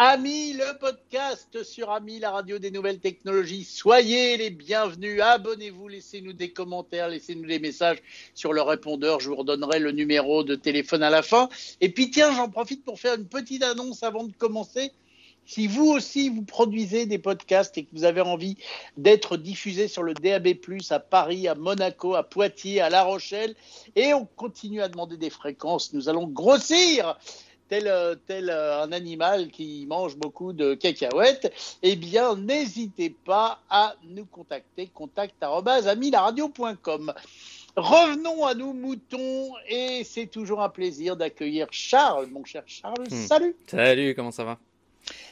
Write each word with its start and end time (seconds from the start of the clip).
Amis, 0.00 0.52
le 0.52 0.78
podcast 0.78 1.64
sur 1.64 1.90
Ami, 1.90 2.20
la 2.20 2.30
radio 2.30 2.60
des 2.60 2.70
nouvelles 2.70 3.00
technologies. 3.00 3.64
Soyez 3.64 4.36
les 4.36 4.50
bienvenus. 4.50 5.20
Abonnez-vous, 5.20 5.88
laissez-nous 5.88 6.34
des 6.34 6.52
commentaires, 6.52 7.08
laissez-nous 7.08 7.48
des 7.48 7.58
messages 7.58 7.98
sur 8.32 8.52
le 8.52 8.62
répondeur. 8.62 9.18
Je 9.18 9.28
vous 9.28 9.34
redonnerai 9.34 9.80
le 9.80 9.90
numéro 9.90 10.44
de 10.44 10.54
téléphone 10.54 11.02
à 11.02 11.10
la 11.10 11.22
fin. 11.22 11.48
Et 11.80 11.88
puis 11.88 12.12
tiens, 12.12 12.32
j'en 12.32 12.48
profite 12.48 12.84
pour 12.84 13.00
faire 13.00 13.16
une 13.16 13.26
petite 13.26 13.64
annonce 13.64 14.04
avant 14.04 14.22
de 14.22 14.32
commencer. 14.38 14.92
Si 15.46 15.66
vous 15.66 15.86
aussi 15.86 16.28
vous 16.28 16.42
produisez 16.42 17.06
des 17.06 17.18
podcasts 17.18 17.76
et 17.76 17.82
que 17.82 17.90
vous 17.92 18.04
avez 18.04 18.20
envie 18.20 18.56
d'être 18.98 19.36
diffusé 19.36 19.88
sur 19.88 20.04
le 20.04 20.14
DAB+, 20.14 20.46
à 20.90 21.00
Paris, 21.00 21.48
à 21.48 21.56
Monaco, 21.56 22.14
à 22.14 22.22
Poitiers, 22.22 22.80
à 22.80 22.88
La 22.88 23.02
Rochelle, 23.02 23.56
et 23.96 24.14
on 24.14 24.26
continue 24.26 24.80
à 24.80 24.88
demander 24.88 25.16
des 25.16 25.30
fréquences, 25.30 25.92
nous 25.92 26.08
allons 26.08 26.28
grossir 26.28 27.18
tel, 27.68 27.86
euh, 27.86 28.16
tel 28.26 28.50
euh, 28.50 28.82
un 28.82 28.90
animal 28.92 29.48
qui 29.48 29.86
mange 29.88 30.16
beaucoup 30.16 30.52
de 30.52 30.74
cacahuètes, 30.74 31.50
eh 31.82 31.96
bien, 31.96 32.36
n'hésitez 32.36 33.08
pas 33.10 33.60
à 33.70 33.94
nous 34.04 34.26
contacter, 34.26 34.90
contact.amilaradio.com. 34.92 37.14
Revenons 37.76 38.44
à 38.44 38.54
nos 38.54 38.72
moutons 38.72 39.52
et 39.68 40.02
c'est 40.04 40.26
toujours 40.26 40.62
un 40.62 40.68
plaisir 40.68 41.16
d'accueillir 41.16 41.68
Charles, 41.70 42.26
mon 42.26 42.44
cher 42.44 42.64
Charles. 42.66 43.06
Hmm. 43.08 43.26
Salut. 43.26 43.54
Salut, 43.68 44.14
comment 44.16 44.32
ça 44.32 44.42
va? 44.44 44.58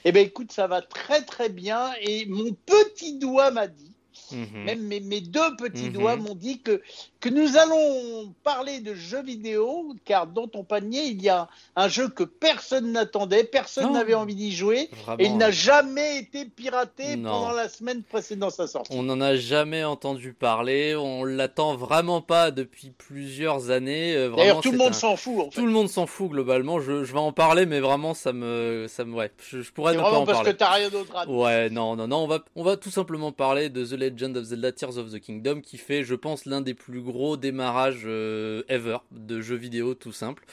Eh 0.05 0.13
bien, 0.13 0.23
écoute, 0.23 0.53
ça 0.53 0.69
va 0.69 0.83
très 0.83 1.23
très 1.23 1.49
bien 1.49 1.93
et 2.01 2.27
mon 2.27 2.53
petit 2.65 3.19
doigt 3.19 3.51
m'a 3.51 3.67
dit, 3.67 3.91
mhm. 4.31 4.65
même 4.65 4.83
mes, 4.83 5.01
mes, 5.01 5.21
deux 5.21 5.57
petits 5.57 5.87
mhm. 5.87 5.93
doigts 5.93 6.15
m'ont 6.17 6.37
dit 6.37 6.61
que 6.61 6.81
que 7.21 7.29
nous 7.29 7.57
allons 7.57 8.35
parler 8.45 8.81
de 8.81 8.95
jeux 8.95 9.23
vidéo, 9.23 9.95
car 10.05 10.27
dans 10.27 10.49
ton 10.49 10.65
panier, 10.65 11.05
il 11.05 11.23
y 11.23 11.29
a 11.29 11.49
un 11.75 11.89
jeu 11.89 12.09
que 12.09 12.25
personne 12.25 12.93
n'attendait, 12.93 13.45
personne 13.45 13.93
n'avait 13.93 14.15
envie 14.15 14.35
d'y 14.35 14.55
jouer, 14.55 14.91
et 15.19 15.27
il 15.27 15.37
n'a 15.37 15.51
jamais 15.51 16.19
été 16.19 16.45
piraté 16.45 17.17
pendant 17.17 17.53
la 17.53 17.69
semaine 17.69 18.03
précédant 18.03 18.51
sa 18.51 18.67
sortie. 18.67 18.93
On 18.95 19.03
n'en 19.03 19.21
a 19.21 19.37
jamais 19.37 19.85
entendu 19.85 20.35
parler, 20.35 20.95
on 20.95 21.25
l'attend 21.25 21.77
vraiment 21.77 22.21
pas 22.21 22.51
depuis 22.51 22.91
plusieurs 22.91 23.71
années. 23.71 24.15
Euh, 24.15 24.35
D'ailleurs, 24.37 24.61
tout 24.61 24.73
le 24.73 24.79
monde 24.79 24.95
s'en 24.95 25.17
fout. 25.17 25.41
En 25.41 25.51
fait. 25.51 25.61
Tout 25.61 25.67
le 25.67 25.73
monde 25.73 25.89
s'en 25.89 26.07
fout 26.07 26.31
globalement. 26.31 26.81
Je, 26.81 27.05
je, 27.05 27.13
vais 27.13 27.19
en 27.19 27.33
parler, 27.33 27.67
mais 27.67 27.81
vraiment, 27.81 28.15
ça 28.15 28.33
me, 28.33 28.87
ça 28.89 29.05
me, 29.05 29.15
ouais, 29.15 29.31
je, 29.51 29.71
pourrais 29.73 29.95
ne 29.95 30.01
pas 30.01 30.13
en 30.13 30.27
parce 30.27 30.43
que 30.43 30.51
t'as 30.51 30.73
rien 30.73 30.91
d'autre 30.91 31.17
à 31.17 31.27
dire. 31.27 31.35
Ouais, 31.35 31.71
non, 31.71 31.97
non, 31.97 32.09
non, 32.09 32.19
on 32.19 32.27
va, 32.27 32.45
on 32.57 32.63
va 32.63 32.77
tout 32.77 32.91
simplement 32.91 33.33
parler 33.33 33.71
de 33.71 33.85
The 33.85 33.93
Legend 33.93 34.37
of 34.37 34.45
Zelda 34.45 34.73
Tears 34.73 34.99
of 34.99 35.13
the 35.13 35.21
Kingdom, 35.21 35.61
qui 35.61 35.79
fait, 35.79 36.05
je 36.05 36.15
pense, 36.15 36.45
l'un 36.45 36.61
des 36.61 36.75
plus 36.75 37.01
gros 37.07 37.37
démarrage 37.37 38.03
euh, 38.05 38.63
ever 38.69 38.99
de 39.13 39.41
jeux 39.41 39.57
vidéo 39.57 39.95
tout 39.95 40.13
simple. 40.13 40.45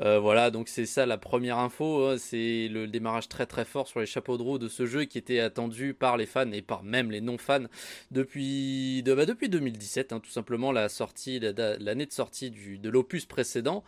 Euh, 0.00 0.20
voilà, 0.20 0.50
donc 0.50 0.68
c'est 0.68 0.86
ça 0.86 1.06
la 1.06 1.18
première 1.18 1.58
info. 1.58 2.06
Hein. 2.06 2.16
c'est 2.18 2.68
le 2.68 2.86
démarrage 2.86 3.28
très 3.28 3.46
très 3.46 3.64
fort 3.64 3.88
sur 3.88 4.00
les 4.00 4.06
chapeaux 4.06 4.36
de 4.36 4.42
roue 4.42 4.58
de 4.58 4.68
ce 4.68 4.86
jeu 4.86 5.04
qui 5.04 5.18
était 5.18 5.40
attendu 5.40 5.94
par 5.94 6.16
les 6.16 6.26
fans 6.26 6.50
et 6.52 6.62
par 6.62 6.84
même 6.84 7.10
les 7.10 7.20
non-fans 7.20 7.64
depuis, 8.10 9.02
de, 9.02 9.14
bah, 9.14 9.26
depuis 9.26 9.48
2017, 9.48 10.12
hein, 10.12 10.20
tout 10.20 10.30
simplement 10.30 10.70
la 10.70 10.88
sortie, 10.88 11.40
l'année 11.40 12.06
de 12.06 12.12
sortie 12.12 12.50
de 12.50 12.88
l'opus 12.90 13.26
précédent 13.26 13.82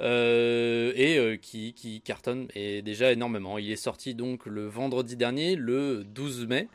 euh, 0.00 0.92
et 0.94 1.38
qui, 1.38 2.02
cartonne 2.04 2.48
déjà 2.54 3.12
énormément. 3.12 3.58
Il 3.58 3.70
est 3.70 3.76
sorti 3.76 4.14
donc 4.14 4.46
le 4.46 4.66
vendredi 4.66 5.16
dernier, 5.16 5.56
le 5.56 6.04
12 6.04 6.46
mai, 6.46 6.68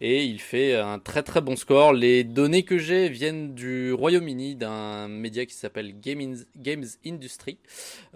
et 0.00 0.24
il 0.24 0.40
fait 0.40 0.74
un 0.76 0.98
très 0.98 1.22
très 1.22 1.40
bon 1.40 1.56
score. 1.56 1.92
Les 1.92 2.24
données 2.24 2.62
que 2.62 2.78
j'ai 2.78 3.08
viennent 3.08 3.54
du 3.54 3.92
Royaume-Uni 3.92 4.49
d'un 4.54 5.08
média 5.08 5.46
qui 5.46 5.54
s'appelle 5.54 5.94
Games, 6.00 6.36
Industry. 7.06 7.58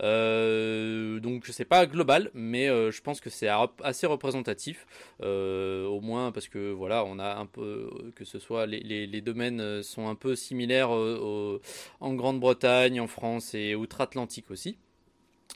Euh, 0.00 1.20
donc 1.20 1.46
c'est 1.46 1.64
pas 1.64 1.86
global, 1.86 2.30
mais 2.34 2.68
euh, 2.68 2.90
je 2.90 3.00
pense 3.02 3.20
que 3.20 3.30
c'est 3.30 3.48
assez 3.82 4.06
représentatif, 4.06 4.86
euh, 5.22 5.86
au 5.86 6.00
moins 6.00 6.32
parce 6.32 6.48
que 6.48 6.72
voilà, 6.72 7.04
on 7.04 7.18
a 7.18 7.36
un 7.36 7.46
peu 7.46 7.90
que 8.16 8.24
ce 8.24 8.38
soit 8.38 8.66
les, 8.66 9.06
les, 9.06 9.20
domaines 9.20 9.82
sont 9.82 10.08
un 10.08 10.14
peu 10.14 10.36
similaires 10.36 10.90
en 10.90 12.14
Grande-Bretagne, 12.14 13.00
en 13.00 13.06
France 13.06 13.54
et 13.54 13.74
outre-Atlantique 13.74 14.50
aussi. 14.50 14.76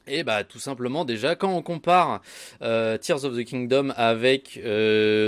Et 0.07 0.23
bah 0.23 0.43
tout 0.43 0.59
simplement 0.59 1.05
déjà 1.05 1.37
quand 1.37 1.55
on 1.55 1.61
compare 1.61 2.23
Tears 2.61 3.25
of 3.25 3.37
the 3.37 3.45
Kingdom 3.45 3.93
avec 3.97 4.59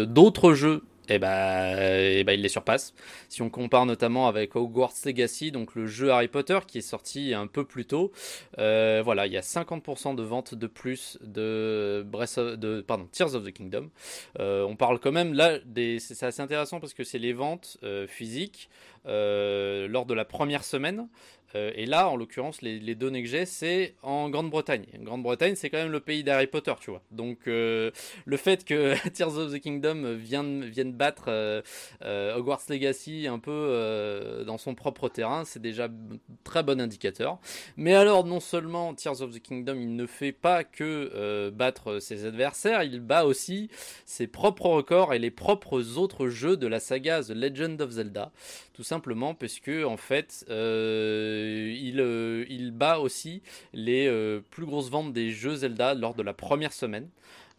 d'autres 0.08 0.54
jeux 0.54 0.82
et 1.10 1.18
bah, 1.18 1.76
et 1.82 2.20
il 2.20 2.40
les 2.40 2.48
surpasse. 2.48 2.94
Si 3.28 3.42
on 3.42 3.50
compare 3.50 3.86
notamment 3.86 4.28
avec 4.28 4.56
Hogwarts 4.56 4.94
Legacy, 5.04 5.50
donc 5.50 5.74
le 5.74 5.86
jeu 5.86 6.10
Harry 6.10 6.28
Potter 6.28 6.58
qui 6.66 6.78
est 6.78 6.82
sorti 6.82 7.34
un 7.34 7.46
peu 7.46 7.64
plus 7.64 7.84
tôt, 7.84 8.12
euh, 8.58 9.02
voilà, 9.04 9.26
il 9.26 9.32
y 9.32 9.36
a 9.36 9.42
50% 9.42 10.14
de 10.14 10.22
ventes 10.22 10.54
de 10.54 10.66
plus 10.66 11.18
de, 11.22 12.04
Breath 12.06 12.38
Tears 13.12 13.34
of 13.34 13.44
the 13.44 13.52
Kingdom. 13.52 13.90
Euh, 14.38 14.64
on 14.64 14.76
parle 14.76 14.98
quand 15.00 15.12
même 15.12 15.34
là, 15.34 15.58
c'est 15.98 16.22
assez 16.22 16.42
intéressant 16.42 16.80
parce 16.80 16.94
que 16.94 17.04
c'est 17.04 17.18
les 17.18 17.32
ventes 17.32 17.78
euh, 17.82 18.06
physiques 18.06 18.68
lors 19.04 20.06
de 20.06 20.14
la 20.14 20.24
première 20.24 20.62
semaine. 20.64 21.08
Euh, 21.54 21.72
et 21.74 21.86
là, 21.86 22.08
en 22.08 22.16
l'occurrence, 22.16 22.62
les, 22.62 22.94
données 22.94 23.22
que 23.22 23.28
j'ai, 23.28 23.46
c'est 23.46 23.94
en 24.02 24.28
Grande-Bretagne. 24.30 24.86
Grande-Bretagne, 25.00 25.54
c'est 25.54 25.70
quand 25.70 25.78
même 25.78 25.92
le 25.92 26.00
pays 26.00 26.24
d'Harry 26.24 26.46
Potter, 26.46 26.74
tu 26.80 26.90
vois. 26.90 27.02
Donc, 27.10 27.46
euh, 27.46 27.90
le 28.24 28.36
fait 28.36 28.64
que 28.64 28.94
Tears 29.10 29.36
of 29.36 29.52
the 29.52 29.60
Kingdom 29.60 30.16
vienne, 30.16 30.64
vienne 30.64 30.92
battre 30.92 31.24
euh, 31.28 31.62
Hogwarts 32.36 32.62
Legacy 32.68 33.26
un 33.26 33.38
peu 33.38 34.44
dans 34.46 34.58
son 34.58 34.74
propre 34.74 35.08
terrain, 35.08 35.44
c'est 35.44 35.62
déjà 35.62 35.88
très 36.44 36.62
bon 36.62 36.80
indicateur. 36.80 37.38
Mais 37.76 37.94
alors, 37.94 38.24
non 38.24 38.40
seulement 38.40 38.94
Tears 38.94 39.22
of 39.22 39.32
the 39.32 39.40
Kingdom, 39.40 39.76
il 39.76 39.94
ne 39.94 40.06
fait 40.06 40.32
pas 40.32 40.64
que 40.64 41.50
battre 41.50 42.00
ses 42.00 42.24
adversaires, 42.24 42.82
il 42.82 43.00
bat 43.00 43.24
aussi 43.24 43.70
ses 44.04 44.26
propres 44.26 44.66
records 44.66 45.14
et 45.14 45.18
les 45.18 45.30
propres 45.30 45.98
autres 45.98 46.28
jeux 46.28 46.56
de 46.56 46.66
la 46.66 46.80
saga 46.80 47.22
The 47.22 47.30
Legend 47.30 47.80
of 47.80 47.90
Zelda. 47.90 48.32
Tout 48.72 48.84
simplement 48.84 49.34
parce 49.34 49.60
en 49.84 49.96
fait, 49.96 50.44
il, 51.40 52.00
euh, 52.00 52.44
il, 52.48 52.70
bat 52.70 52.98
aussi 52.98 53.42
les 53.72 54.06
euh, 54.06 54.40
plus 54.50 54.66
grosses 54.66 54.90
ventes 54.90 55.12
des 55.12 55.30
jeux 55.30 55.56
Zelda 55.56 55.94
lors 55.94 56.14
de 56.14 56.22
la 56.22 56.34
première 56.34 56.72
semaine. 56.72 57.08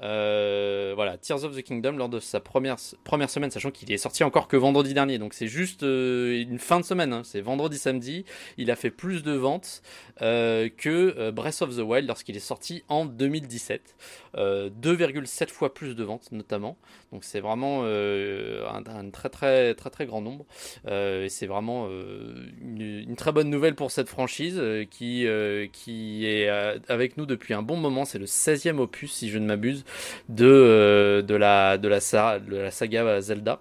Euh, 0.01 0.93
voilà, 0.95 1.17
Tears 1.17 1.43
of 1.43 1.55
the 1.55 1.61
Kingdom 1.61 1.93
lors 1.93 2.09
de 2.09 2.19
sa 2.19 2.39
première, 2.39 2.79
semaine, 2.79 3.51
sachant 3.51 3.71
qu'il 3.71 3.91
est 3.91 3.97
sorti 3.97 4.23
encore 4.23 4.47
que 4.47 4.57
vendredi 4.57 4.93
dernier, 4.93 5.19
donc 5.19 5.33
c'est 5.33 5.47
juste 5.47 5.83
euh, 5.83 6.41
une 6.41 6.59
fin 6.59 6.79
de 6.79 6.85
semaine, 6.85 7.13
hein. 7.13 7.21
c'est 7.23 7.41
vendredi 7.41 7.77
samedi, 7.77 8.25
il 8.57 8.71
a 8.71 8.75
fait 8.75 8.89
plus 8.89 9.21
de 9.23 9.33
ventes 9.33 9.81
euh, 10.21 10.69
que 10.75 11.29
Breath 11.29 11.61
of 11.61 11.75
the 11.75 11.81
Wild 11.81 12.07
lorsqu'il 12.07 12.35
est 12.35 12.39
sorti 12.39 12.83
en 12.87 13.05
2017, 13.05 13.95
2,7 14.35 15.49
fois 15.49 15.73
plus 15.73 15.95
de 15.95 16.03
ventes 16.03 16.31
notamment, 16.31 16.77
donc 17.11 17.23
c'est 17.23 17.41
vraiment 17.41 17.83
un, 17.83 19.09
très 19.11 19.29
très 19.29 19.75
très 19.75 19.89
très 19.89 20.05
grand 20.05 20.21
nombre, 20.21 20.45
et 20.87 21.27
c'est 21.29 21.47
vraiment 21.47 21.87
une, 21.89 23.15
très 23.15 23.31
bonne 23.31 23.49
nouvelle 23.49 23.75
pour 23.75 23.91
cette 23.91 24.09
franchise 24.09 24.61
qui 24.89 25.25
est 25.25 26.49
avec 26.87 27.17
nous 27.17 27.25
depuis 27.25 27.53
un 27.53 27.61
bon 27.61 27.77
moment, 27.77 28.05
c'est 28.05 28.19
le 28.19 28.25
16e 28.25 28.79
opus 28.79 29.11
si 29.11 29.29
je 29.29 29.37
ne 29.37 29.45
m'abuse 29.45 29.83
de, 30.29 30.45
euh, 30.45 31.21
de, 31.21 31.35
la, 31.35 31.77
de, 31.77 31.87
la, 31.87 31.99
de 32.39 32.57
la 32.57 32.71
saga 32.71 33.21
Zelda. 33.21 33.59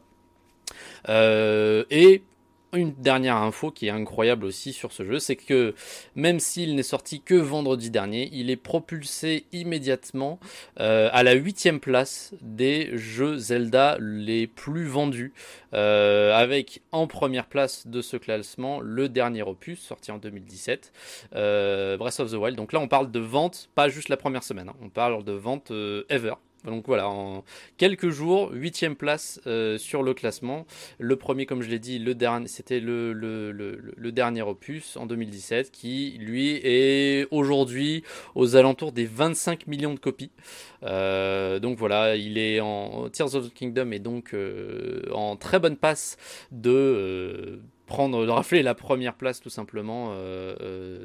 Euh, 1.08 1.84
et 1.90 2.22
une 2.72 2.92
dernière 2.94 3.36
info 3.36 3.70
qui 3.70 3.86
est 3.86 3.90
incroyable 3.90 4.44
aussi 4.44 4.72
sur 4.72 4.92
ce 4.92 5.04
jeu, 5.04 5.18
c'est 5.18 5.36
que 5.36 5.74
même 6.14 6.40
s'il 6.40 6.74
n'est 6.74 6.82
sorti 6.82 7.20
que 7.20 7.34
vendredi 7.34 7.90
dernier, 7.90 8.28
il 8.32 8.50
est 8.50 8.56
propulsé 8.56 9.44
immédiatement 9.52 10.38
euh, 10.78 11.08
à 11.12 11.22
la 11.22 11.32
huitième 11.32 11.80
place 11.80 12.34
des 12.40 12.96
jeux 12.96 13.36
Zelda 13.36 13.96
les 14.00 14.46
plus 14.46 14.86
vendus, 14.86 15.32
avec 15.72 16.82
en 16.92 17.06
première 17.06 17.46
place 17.46 17.86
de 17.86 18.02
ce 18.02 18.16
classement 18.16 18.80
le 18.80 19.08
dernier 19.08 19.42
opus 19.42 19.80
sorti 19.80 20.10
en 20.10 20.18
2017, 20.18 20.92
Breath 21.32 22.20
of 22.20 22.30
the 22.30 22.34
Wild. 22.34 22.56
Donc 22.56 22.72
là, 22.72 22.80
on 22.80 22.88
parle 22.88 23.10
de 23.10 23.20
vente, 23.20 23.70
pas 23.74 23.88
juste 23.88 24.08
la 24.08 24.16
première 24.16 24.42
semaine, 24.42 24.68
hein. 24.68 24.76
on 24.82 24.88
parle 24.88 25.24
de 25.24 25.32
vente 25.32 25.70
ever. 26.08 26.34
Donc 26.64 26.86
voilà, 26.86 27.08
en 27.08 27.42
quelques 27.78 28.10
jours, 28.10 28.50
huitième 28.52 28.96
place 28.96 29.40
euh, 29.46 29.78
sur 29.78 30.02
le 30.02 30.12
classement. 30.14 30.66
Le 30.98 31.16
premier, 31.16 31.46
comme 31.46 31.62
je 31.62 31.70
l'ai 31.70 31.78
dit, 31.78 32.04
c'était 32.46 32.80
le, 32.80 34.10
dernier 34.12 34.42
opus 34.42 34.96
en 34.96 35.06
2017, 35.06 35.70
qui 35.70 36.18
lui 36.20 36.60
est 36.62 37.26
aujourd'hui 37.30 38.02
aux 38.34 38.56
alentours 38.56 38.92
des 38.92 39.06
25 39.06 39.66
millions 39.66 39.94
de 39.94 39.98
copies. 39.98 40.32
Euh, 40.82 41.58
donc 41.60 41.78
voilà, 41.78 42.16
il 42.16 42.36
est 42.36 42.60
en 42.60 43.08
Tears 43.08 43.34
of 43.34 43.48
the 43.48 43.54
Kingdom 43.54 43.92
et 43.92 43.98
donc 43.98 44.34
euh, 44.34 45.02
en 45.12 45.36
très 45.36 45.58
bonne 45.58 45.76
passe 45.76 46.16
de 46.50 47.60
prendre, 47.90 48.24
de 48.24 48.30
rafler 48.30 48.62
la 48.62 48.76
première 48.76 49.14
place 49.14 49.40
tout 49.40 49.50
simplement 49.50 50.12
euh, 50.12 50.54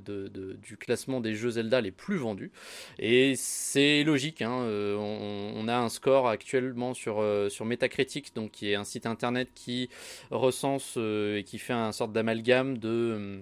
euh, 0.07 0.55
du 0.61 0.77
classement 0.77 1.19
des 1.19 1.33
jeux 1.33 1.49
Zelda 1.49 1.81
les 1.81 1.91
plus 1.91 2.17
vendus. 2.17 2.51
Et 2.99 3.33
c'est 3.35 4.03
logique, 4.03 4.43
hein, 4.43 4.59
euh, 4.61 4.95
on, 4.95 5.67
a 5.67 5.75
un 5.75 5.89
score 5.89 6.27
actuellement 6.27 6.93
sur, 6.93 7.25
sur 7.49 7.65
Metacritic, 7.65 8.35
donc 8.35 8.51
qui 8.51 8.69
est 8.69 8.75
un 8.75 8.83
site 8.83 9.07
internet 9.07 9.49
qui 9.55 9.89
recense 10.29 10.95
et 10.97 11.43
qui 11.43 11.57
fait 11.57 11.73
un 11.73 11.91
sorte 11.91 12.13
d'amalgame 12.13 12.77
de 12.77 13.41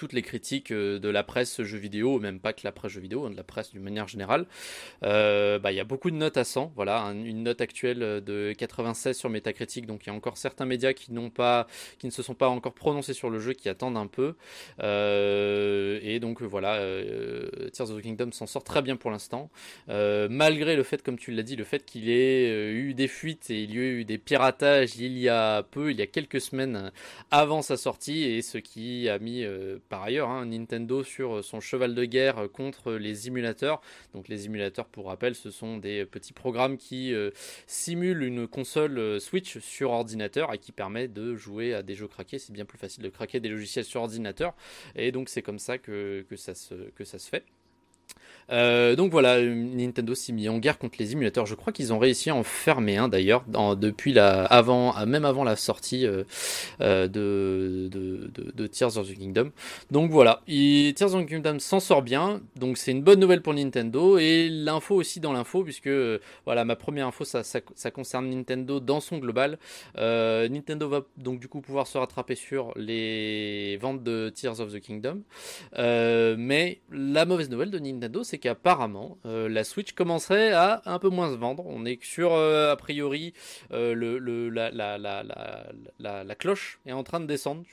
toutes 0.00 0.14
les 0.14 0.22
critiques 0.22 0.72
de 0.72 1.08
la 1.10 1.22
presse 1.22 1.60
jeux 1.60 1.76
vidéo, 1.76 2.18
même 2.20 2.40
pas 2.40 2.54
que 2.54 2.62
la 2.64 2.72
presse 2.72 2.92
jeux 2.92 3.02
vidéo, 3.02 3.26
hein, 3.26 3.30
de 3.30 3.36
la 3.36 3.42
presse 3.42 3.70
d'une 3.70 3.82
manière 3.82 4.08
générale. 4.08 4.46
Bah, 5.02 5.70
il 5.70 5.74
y 5.74 5.80
a 5.80 5.84
beaucoup 5.84 6.10
de 6.10 6.16
notes 6.16 6.38
à 6.38 6.44
100, 6.44 6.72
voilà, 6.74 7.02
une 7.12 7.42
note 7.42 7.60
actuelle 7.60 7.98
de 7.98 8.54
96 8.56 9.14
sur 9.14 9.28
Metacritic, 9.28 9.84
donc 9.84 10.06
il 10.06 10.06
y 10.06 10.10
a 10.10 10.14
encore 10.14 10.38
certains 10.38 10.64
médias 10.64 10.94
qui 10.94 11.12
n'ont 11.12 11.28
pas, 11.28 11.66
qui 11.98 12.06
ne 12.06 12.12
se 12.12 12.22
sont 12.22 12.32
pas 12.32 12.48
encore 12.48 12.72
prononcés 12.72 13.12
sur 13.12 13.28
le 13.28 13.40
jeu, 13.40 13.52
qui 13.52 13.68
attendent 13.68 13.98
un 13.98 14.06
peu. 14.06 14.36
et 14.82 16.18
donc 16.18 16.40
voilà, 16.40 16.78
Tears 17.74 17.90
of 17.90 17.98
the 17.98 18.02
Kingdom 18.02 18.32
s'en 18.32 18.46
sort 18.46 18.64
très 18.64 18.80
bien 18.80 18.96
pour 18.96 19.10
l'instant, 19.10 19.50
malgré 19.86 20.76
le 20.76 20.82
fait, 20.82 21.02
comme 21.02 21.18
tu 21.18 21.30
l'as 21.30 21.42
dit, 21.42 21.56
le 21.56 21.64
fait 21.64 21.84
qu'il 21.84 22.08
ait 22.08 22.72
eu 22.72 22.94
des 22.94 23.08
fuites 23.08 23.50
et 23.50 23.64
il 23.64 23.74
y 23.74 23.78
a 23.78 23.82
eu 23.82 24.04
des 24.06 24.16
piratages 24.16 24.96
il 24.96 25.18
y 25.18 25.28
a 25.28 25.62
peu, 25.62 25.90
il 25.90 25.98
y 25.98 26.02
a 26.02 26.06
quelques 26.06 26.40
semaines 26.40 26.90
avant 27.30 27.60
sa 27.60 27.76
sortie, 27.76 28.22
et 28.22 28.40
ce 28.40 28.56
qui 28.56 29.10
a 29.10 29.18
mis 29.18 29.44
par 29.90 30.04
ailleurs 30.04 30.30
hein, 30.30 30.46
Nintendo 30.46 31.02
sur 31.04 31.44
son 31.44 31.60
cheval 31.60 31.94
de 31.94 32.04
guerre 32.06 32.48
contre 32.50 32.92
les 32.92 33.26
émulateurs. 33.26 33.82
Donc 34.14 34.28
les 34.28 34.46
émulateurs, 34.46 34.86
pour 34.86 35.06
rappel, 35.06 35.34
ce 35.34 35.50
sont 35.50 35.76
des 35.76 36.06
petits 36.06 36.32
programmes 36.32 36.78
qui 36.78 37.12
euh, 37.12 37.30
simulent 37.66 38.22
une 38.22 38.46
console 38.46 38.98
euh, 38.98 39.18
Switch 39.18 39.58
sur 39.58 39.90
ordinateur 39.90 40.54
et 40.54 40.58
qui 40.58 40.72
permet 40.72 41.08
de 41.08 41.34
jouer 41.34 41.74
à 41.74 41.82
des 41.82 41.94
jeux 41.94 42.08
craqués. 42.08 42.38
C'est 42.38 42.52
bien 42.52 42.64
plus 42.64 42.78
facile 42.78 43.02
de 43.02 43.10
craquer 43.10 43.40
des 43.40 43.48
logiciels 43.50 43.84
sur 43.84 44.00
ordinateur. 44.00 44.54
Et 44.94 45.12
donc 45.12 45.28
c'est 45.28 45.42
comme 45.42 45.58
ça 45.58 45.76
que 45.76 46.24
ça 46.36 46.54
se 46.54 47.28
fait. 47.28 47.44
Euh, 48.52 48.96
donc 48.96 49.10
voilà, 49.10 49.40
Nintendo 49.42 50.14
s'est 50.14 50.32
mis 50.32 50.48
en 50.48 50.58
guerre 50.58 50.78
contre 50.78 50.96
les 50.98 51.12
émulateurs. 51.12 51.46
Je 51.46 51.54
crois 51.54 51.72
qu'ils 51.72 51.92
ont 51.92 51.98
réussi 51.98 52.30
à 52.30 52.34
en 52.34 52.42
fermer 52.42 52.96
un 52.96 53.08
d'ailleurs 53.08 53.44
depuis 53.76 54.12
la, 54.12 54.44
avant, 54.44 54.94
même 55.06 55.24
avant 55.24 55.44
la 55.44 55.56
sortie 55.56 56.06
euh, 56.06 56.24
euh, 56.80 57.08
de, 57.08 58.66
Tears 58.66 58.96
of 58.98 59.08
the 59.08 59.18
Kingdom. 59.18 59.50
Donc 59.90 60.10
voilà, 60.10 60.42
Tears 60.46 61.14
of 61.14 61.24
the 61.24 61.28
Kingdom 61.28 61.58
s'en 61.58 61.80
sort 61.80 62.02
bien. 62.02 62.40
Donc 62.56 62.78
c'est 62.78 62.90
une 62.92 63.02
bonne 63.02 63.20
nouvelle 63.20 63.42
pour 63.42 63.54
Nintendo 63.54 64.18
et 64.18 64.48
l'info 64.48 64.96
aussi 64.96 65.20
dans 65.20 65.32
l'info 65.32 65.62
puisque 65.64 65.90
voilà 66.44 66.64
ma 66.64 66.76
première 66.76 67.06
info 67.06 67.24
ça, 67.24 67.42
ça, 67.42 67.90
concerne 67.90 68.28
Nintendo 68.28 68.80
dans 68.80 69.00
son 69.00 69.18
global. 69.18 69.58
Nintendo 69.96 70.88
va 70.88 71.02
donc 71.16 71.40
du 71.40 71.48
coup 71.48 71.60
pouvoir 71.60 71.86
se 71.86 71.98
rattraper 71.98 72.34
sur 72.34 72.72
les 72.76 73.76
ventes 73.78 74.02
de 74.02 74.32
Tears 74.34 74.60
of 74.60 74.72
the 74.72 74.80
Kingdom. 74.80 75.22
mais 75.76 76.80
la 76.92 77.24
mauvaise 77.24 77.50
nouvelle 77.50 77.70
de 77.70 77.78
Nintendo 77.78 78.22
c'est 78.30 78.38
qu'apparemment 78.38 79.18
euh, 79.26 79.48
la 79.48 79.64
Switch 79.64 79.92
commencerait 79.92 80.52
à 80.52 80.82
un 80.86 80.98
peu 81.00 81.08
moins 81.08 81.30
se 81.32 81.36
vendre. 81.36 81.64
On 81.66 81.84
est 81.84 82.02
sur 82.04 82.32
euh, 82.32 82.72
a 82.72 82.76
priori 82.76 83.34
euh, 83.72 83.92
le, 83.94 84.48
la, 84.48 84.70
la, 84.70 84.98
la, 84.98 86.24
la, 86.24 86.34
cloche 86.36 86.78
est 86.86 86.92
en 86.92 87.02
train 87.02 87.18
de 87.20 87.26
descendre. 87.26 87.64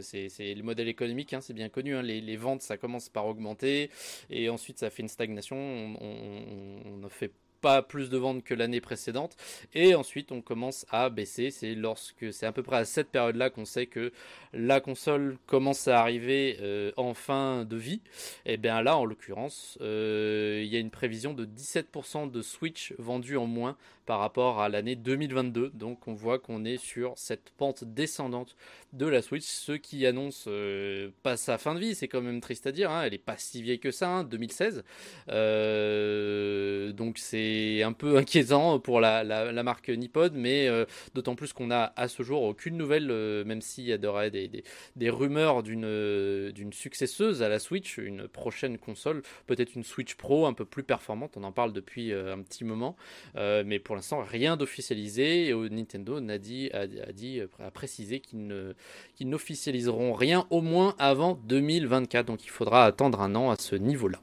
c'est 0.00 0.54
le 0.54 0.62
modèle 0.62 0.88
économique, 0.88 1.32
hein, 1.32 1.40
c'est 1.40 1.54
bien 1.54 1.68
connu. 1.68 1.94
Hein. 1.94 2.02
les, 2.02 2.36
ventes 2.36 2.62
ça 2.62 2.76
commence 2.76 3.08
par 3.08 3.26
augmenter 3.26 3.90
et 4.30 4.48
ensuite 4.48 4.78
ça 4.78 4.90
fait 4.90 5.02
une 5.02 5.08
stagnation. 5.08 5.56
On, 5.56 5.96
on, 6.00 6.92
on 6.94 6.96
ne 6.96 7.08
fait 7.08 7.30
pas 7.62 7.80
plus 7.80 8.10
de 8.10 8.18
ventes 8.18 8.44
que 8.44 8.52
l'année 8.52 8.82
précédente. 8.82 9.36
Et 9.72 9.94
ensuite, 9.94 10.32
on 10.32 10.42
commence 10.42 10.84
à 10.90 11.08
baisser. 11.08 11.50
C'est 11.50 11.74
lorsque 11.74 12.32
c'est 12.32 12.44
à 12.44 12.52
peu 12.52 12.62
près 12.62 12.76
à 12.76 12.84
cette 12.84 13.08
période-là 13.08 13.48
qu'on 13.48 13.64
sait 13.64 13.86
que 13.86 14.12
la 14.52 14.80
console 14.80 15.38
commence 15.46 15.88
à 15.88 16.00
arriver 16.00 16.58
euh, 16.60 16.92
en 16.98 17.14
fin 17.14 17.64
de 17.64 17.76
vie. 17.76 18.02
Et 18.44 18.58
bien 18.58 18.82
là, 18.82 18.98
en 18.98 19.06
l'occurrence, 19.06 19.78
euh, 19.80 20.60
il 20.62 20.70
y 20.70 20.76
a 20.76 20.80
une 20.80 20.90
prévision 20.90 21.32
de 21.32 21.46
17% 21.46 22.30
de 22.30 22.42
Switch 22.42 22.92
vendus 22.98 23.36
en 23.38 23.46
moins 23.46 23.76
par 24.06 24.18
rapport 24.18 24.60
à 24.60 24.68
l'année 24.68 24.96
2022. 24.96 25.70
Donc 25.74 26.08
on 26.08 26.14
voit 26.14 26.38
qu'on 26.38 26.64
est 26.64 26.78
sur 26.78 27.12
cette 27.16 27.50
pente 27.56 27.84
descendante 27.84 28.56
de 28.92 29.06
la 29.06 29.22
Switch, 29.22 29.44
ce 29.44 29.72
qui 29.72 30.06
annonce 30.06 30.44
euh, 30.48 31.10
pas 31.22 31.36
sa 31.36 31.58
fin 31.58 31.74
de 31.74 31.80
vie, 31.80 31.94
c'est 31.94 32.08
quand 32.08 32.20
même 32.20 32.40
triste 32.40 32.66
à 32.66 32.72
dire, 32.72 32.90
hein. 32.90 33.04
elle 33.04 33.14
est 33.14 33.18
pas 33.18 33.36
si 33.38 33.62
vieille 33.62 33.80
que 33.80 33.90
ça, 33.90 34.24
2016. 34.24 34.84
Hein, 35.28 36.92
donc 36.92 37.18
c'est 37.18 37.82
un 37.82 37.92
peu 37.92 38.16
inquiétant 38.22 38.78
pour 38.80 39.00
la, 39.00 39.62
marque 39.62 39.88
Nipod, 39.88 40.34
mais 40.34 40.68
euh, 40.68 40.84
d'autant 41.14 41.34
plus 41.34 41.52
qu'on 41.52 41.70
a 41.70 41.92
à 41.96 42.08
ce 42.08 42.22
jour 42.22 42.42
aucune 42.42 42.76
nouvelle, 42.76 43.10
euh, 43.10 43.44
même 43.44 43.60
s'il 43.60 43.86
y 43.86 44.06
aurait 44.06 44.30
des, 44.30 44.64
des, 44.96 45.10
rumeurs 45.10 45.62
d'une 45.62 46.72
successeuse 46.72 47.42
à 47.42 47.48
la 47.48 47.58
Switch, 47.58 47.98
une 47.98 48.28
prochaine 48.28 48.78
console, 48.78 49.22
peut-être 49.46 49.74
une 49.74 49.84
Switch 49.84 50.14
Pro 50.14 50.46
un 50.46 50.52
peu 50.52 50.64
plus 50.64 50.82
performante, 50.82 51.36
on 51.36 51.44
en 51.44 51.52
parle 51.52 51.72
depuis 51.72 52.12
euh, 52.12 52.34
un 52.34 52.42
petit 52.42 52.64
moment, 52.64 52.96
mais 53.34 53.78
pour 53.78 53.91
l'instant 53.94 54.22
rien 54.22 54.56
d'officialisé, 54.56 55.48
et 55.48 55.54
Nintendo 55.70 56.16
a 56.16 56.38
dit, 56.38 56.70
a, 56.72 56.86
dit, 56.86 57.40
a 57.58 57.70
précisé 57.70 58.20
qu'ils 58.20 58.74
n'officialiseront 59.20 60.14
rien 60.14 60.46
au 60.50 60.60
moins 60.60 60.94
avant 60.98 61.38
2024, 61.44 62.26
donc 62.26 62.44
il 62.44 62.50
faudra 62.50 62.84
attendre 62.84 63.20
un 63.20 63.34
an 63.34 63.50
à 63.50 63.56
ce 63.56 63.74
niveau-là. 63.76 64.20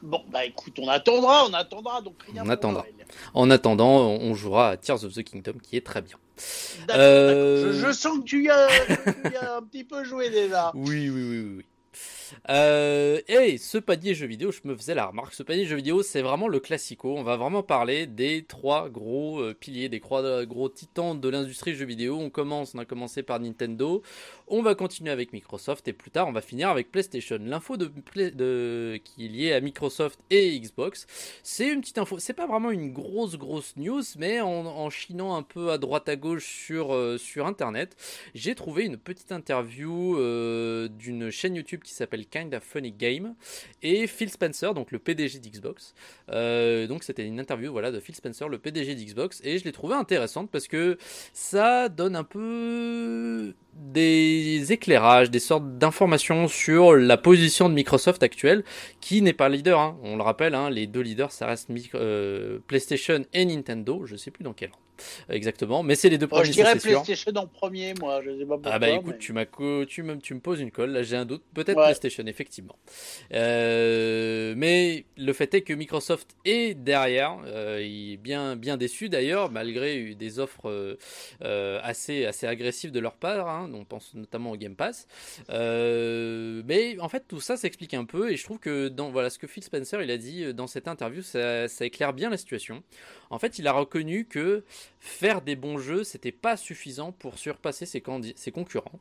Bon, 0.00 0.22
bah 0.30 0.44
écoute, 0.44 0.78
on 0.78 0.88
attendra, 0.88 1.46
on 1.46 1.52
attendra, 1.52 2.00
donc 2.00 2.14
rien 2.32 2.42
On 2.44 2.48
attendra. 2.48 2.84
En 3.34 3.50
attendant, 3.50 4.08
on 4.08 4.34
jouera 4.34 4.70
à 4.70 4.76
Tears 4.76 5.04
of 5.04 5.12
the 5.12 5.22
Kingdom, 5.22 5.54
qui 5.62 5.76
est 5.76 5.86
très 5.86 6.02
bien. 6.02 6.16
Euh, 6.90 7.72
je, 7.72 7.92
sens 7.92 8.18
que 8.18 8.24
tu 8.24 8.44
y, 8.44 8.50
as, 8.50 8.68
un 9.56 9.62
petit 9.62 9.84
peu 9.84 10.02
joué 10.04 10.30
déjà. 10.30 10.72
Oui, 10.74 11.08
oui, 11.10 11.22
oui, 11.22 11.56
oui. 11.58 11.64
Euh, 12.48 13.20
et 13.28 13.58
ce 13.58 13.78
panier 13.78 14.14
jeux 14.14 14.26
vidéo, 14.26 14.50
je 14.50 14.60
me 14.64 14.76
faisais 14.76 14.94
la 14.94 15.06
remarque, 15.06 15.34
ce 15.34 15.42
panier 15.42 15.64
jeux 15.64 15.76
vidéo, 15.76 16.02
c'est 16.02 16.22
vraiment 16.22 16.48
le 16.48 16.60
classico. 16.60 17.14
On 17.16 17.22
va 17.22 17.36
vraiment 17.36 17.62
parler 17.62 18.06
des 18.06 18.44
trois 18.44 18.88
gros 18.88 19.40
euh, 19.40 19.54
piliers, 19.54 19.88
des 19.88 20.00
trois 20.00 20.44
gros 20.44 20.68
titans 20.68 21.18
de 21.18 21.28
l'industrie 21.28 21.74
jeux 21.74 21.86
vidéo. 21.86 22.18
On 22.18 22.30
commence, 22.30 22.74
on 22.74 22.78
a 22.78 22.84
commencé 22.84 23.22
par 23.22 23.40
Nintendo, 23.40 24.02
on 24.48 24.62
va 24.62 24.74
continuer 24.74 25.10
avec 25.10 25.32
Microsoft 25.32 25.86
et 25.88 25.92
plus 25.92 26.10
tard, 26.10 26.28
on 26.28 26.32
va 26.32 26.40
finir 26.40 26.68
avec 26.68 26.90
PlayStation. 26.90 27.38
L'info 27.40 27.76
qui 27.76 28.20
est 28.20 29.28
liée 29.28 29.52
à 29.52 29.60
Microsoft 29.60 30.18
et 30.30 30.58
Xbox, 30.58 31.06
c'est 31.42 31.68
une 31.68 31.80
petite 31.80 31.98
info. 31.98 32.18
C'est 32.18 32.32
pas 32.32 32.46
vraiment 32.46 32.70
une 32.70 32.92
grosse 32.92 33.36
grosse 33.36 33.76
news, 33.76 34.02
mais 34.18 34.40
en, 34.40 34.90
chinant 34.90 35.36
un 35.36 35.42
peu 35.42 35.70
à 35.70 35.78
droite 35.78 36.08
à 36.08 36.16
gauche 36.16 36.46
sur 36.46 36.92
euh, 36.92 37.18
sur 37.18 37.46
internet, 37.46 37.96
j'ai 38.34 38.54
trouvé 38.54 38.84
une 38.84 38.96
petite 38.96 39.32
interview 39.32 40.16
d'une 40.88 41.30
chaîne 41.30 41.54
YouTube 41.54 41.82
qui 41.82 41.94
s'appelle 41.94 42.21
Kind 42.26 42.54
of 42.54 42.62
Funny 42.62 42.92
Game 42.92 43.34
et 43.82 44.06
Phil 44.06 44.30
Spencer, 44.30 44.74
donc 44.74 44.92
le 44.92 44.98
PDG 44.98 45.38
d'Xbox. 45.38 45.94
Euh, 46.30 46.86
donc 46.86 47.02
c'était 47.02 47.26
une 47.26 47.40
interview 47.40 47.72
voilà 47.72 47.90
de 47.90 48.00
Phil 48.00 48.14
Spencer, 48.14 48.48
le 48.48 48.58
PDG 48.58 48.94
d'Xbox, 48.94 49.40
et 49.44 49.58
je 49.58 49.64
l'ai 49.64 49.72
trouvé 49.72 49.94
intéressante 49.94 50.50
parce 50.50 50.68
que 50.68 50.98
ça 51.32 51.88
donne 51.88 52.16
un 52.16 52.24
peu 52.24 53.54
des 53.74 54.72
éclairages, 54.72 55.30
des 55.30 55.40
sortes 55.40 55.78
d'informations 55.78 56.48
sur 56.48 56.94
la 56.94 57.16
position 57.16 57.68
de 57.68 57.74
Microsoft 57.74 58.22
actuelle, 58.22 58.64
qui 59.00 59.22
n'est 59.22 59.32
pas 59.32 59.48
leader. 59.48 59.80
Hein. 59.80 59.98
On 60.02 60.16
le 60.16 60.22
rappelle, 60.22 60.54
hein, 60.54 60.70
les 60.70 60.86
deux 60.86 61.00
leaders, 61.00 61.32
ça 61.32 61.46
reste 61.46 61.68
euh, 61.94 62.58
PlayStation 62.66 63.24
et 63.32 63.44
Nintendo. 63.44 64.04
Je 64.04 64.16
sais 64.16 64.30
plus 64.30 64.44
dans 64.44 64.52
quel 64.52 64.70
ordre 64.70 64.82
exactement, 65.28 65.82
mais 65.82 65.94
c'est 65.94 66.08
les 66.08 66.18
deux 66.18 66.26
premiers. 66.26 66.44
je 66.44 66.52
dirais 66.52 66.76
PlayStation 66.76 67.32
en 67.36 67.46
premier, 67.46 67.94
moi. 68.00 68.20
Je 68.22 68.30
sais 68.38 68.44
pas 68.44 68.54
pourquoi, 68.54 68.72
ah 68.72 68.78
bah 68.78 68.90
écoute, 68.90 69.18
tu 69.18 69.32
m'as 69.32 69.46
tu 69.86 70.02
me 70.02 70.16
tu 70.16 70.34
me 70.34 70.40
poses 70.40 70.60
une 70.60 70.70
colle. 70.70 70.90
Là, 70.90 71.02
j'ai 71.02 71.16
un 71.16 71.24
doute. 71.24 71.42
Peut-être 71.54 71.80
PlayStation, 71.80 72.24
effectivement. 72.26 72.76
Euh, 73.32 74.54
mais 74.56 75.04
le 75.16 75.32
fait 75.32 75.54
est 75.54 75.62
que 75.62 75.72
Microsoft 75.72 76.36
est 76.44 76.74
derrière. 76.74 77.38
Euh, 77.46 77.80
il 77.82 78.14
est 78.14 78.16
bien 78.16 78.56
bien 78.56 78.76
déçu 78.76 79.08
d'ailleurs, 79.08 79.50
malgré 79.50 80.14
des 80.14 80.38
offres 80.38 80.98
assez 81.40 82.26
assez 82.26 82.46
agressives 82.46 82.92
de 82.92 83.00
leur 83.00 83.14
part. 83.14 83.48
Hein. 83.48 83.70
On 83.74 83.84
pense 83.84 84.14
notamment 84.14 84.52
au 84.52 84.56
Game 84.56 84.76
Pass. 84.76 85.06
Euh, 85.50 86.62
mais 86.66 86.98
en 87.00 87.08
fait, 87.08 87.24
tout 87.28 87.40
ça 87.40 87.56
s'explique 87.56 87.94
un 87.94 88.04
peu 88.04 88.30
et 88.30 88.36
je 88.36 88.44
trouve 88.44 88.58
que 88.58 88.88
dans 88.88 89.10
voilà 89.10 89.30
ce 89.30 89.38
que 89.38 89.46
Phil 89.46 89.62
Spencer 89.62 90.02
il 90.02 90.10
a 90.10 90.18
dit 90.18 90.44
euh, 90.44 90.52
dans 90.52 90.66
cette 90.66 90.88
interview, 90.88 91.22
ça, 91.22 91.66
éclaire 91.80 92.12
bien 92.12 92.30
la 92.30 92.36
situation. 92.36 92.82
En 93.30 93.38
fait, 93.38 93.58
il 93.58 93.66
a 93.66 93.72
reconnu 93.72 94.26
que 94.26 94.64
faire 95.00 95.42
des 95.42 95.56
bons 95.56 95.78
jeux, 95.78 96.04
c'était 96.04 96.32
pas 96.32 96.56
suffisant 96.56 97.12
pour 97.12 97.38
surpasser 97.38 97.86
ses, 97.86 98.00
concurrents. 98.00 99.00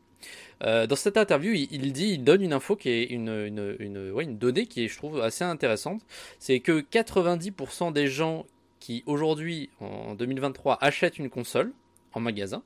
Euh, 0.63 0.87
dans 0.87 0.95
cette 0.95 1.17
interview, 1.17 1.53
il, 1.53 2.23
donne 2.23 2.41
une 2.41 2.53
info 2.53 2.75
qui 2.75 2.89
est 2.89 3.03
une, 3.05 4.37
donnée 4.37 4.65
qui 4.65 4.85
est, 4.85 4.87
je 4.87 4.97
trouve, 4.97 5.21
assez 5.21 5.43
intéressante. 5.43 6.01
C'est 6.39 6.59
que 6.59 6.81
90% 6.81 7.93
des 7.93 8.07
gens 8.07 8.45
qui 8.79 9.03
aujourd'hui, 9.05 9.69
en 9.79 10.15
2023, 10.15 10.79
achètent 10.81 11.19
une 11.19 11.29
console 11.29 11.71
en 12.13 12.19
magasin, 12.19 12.63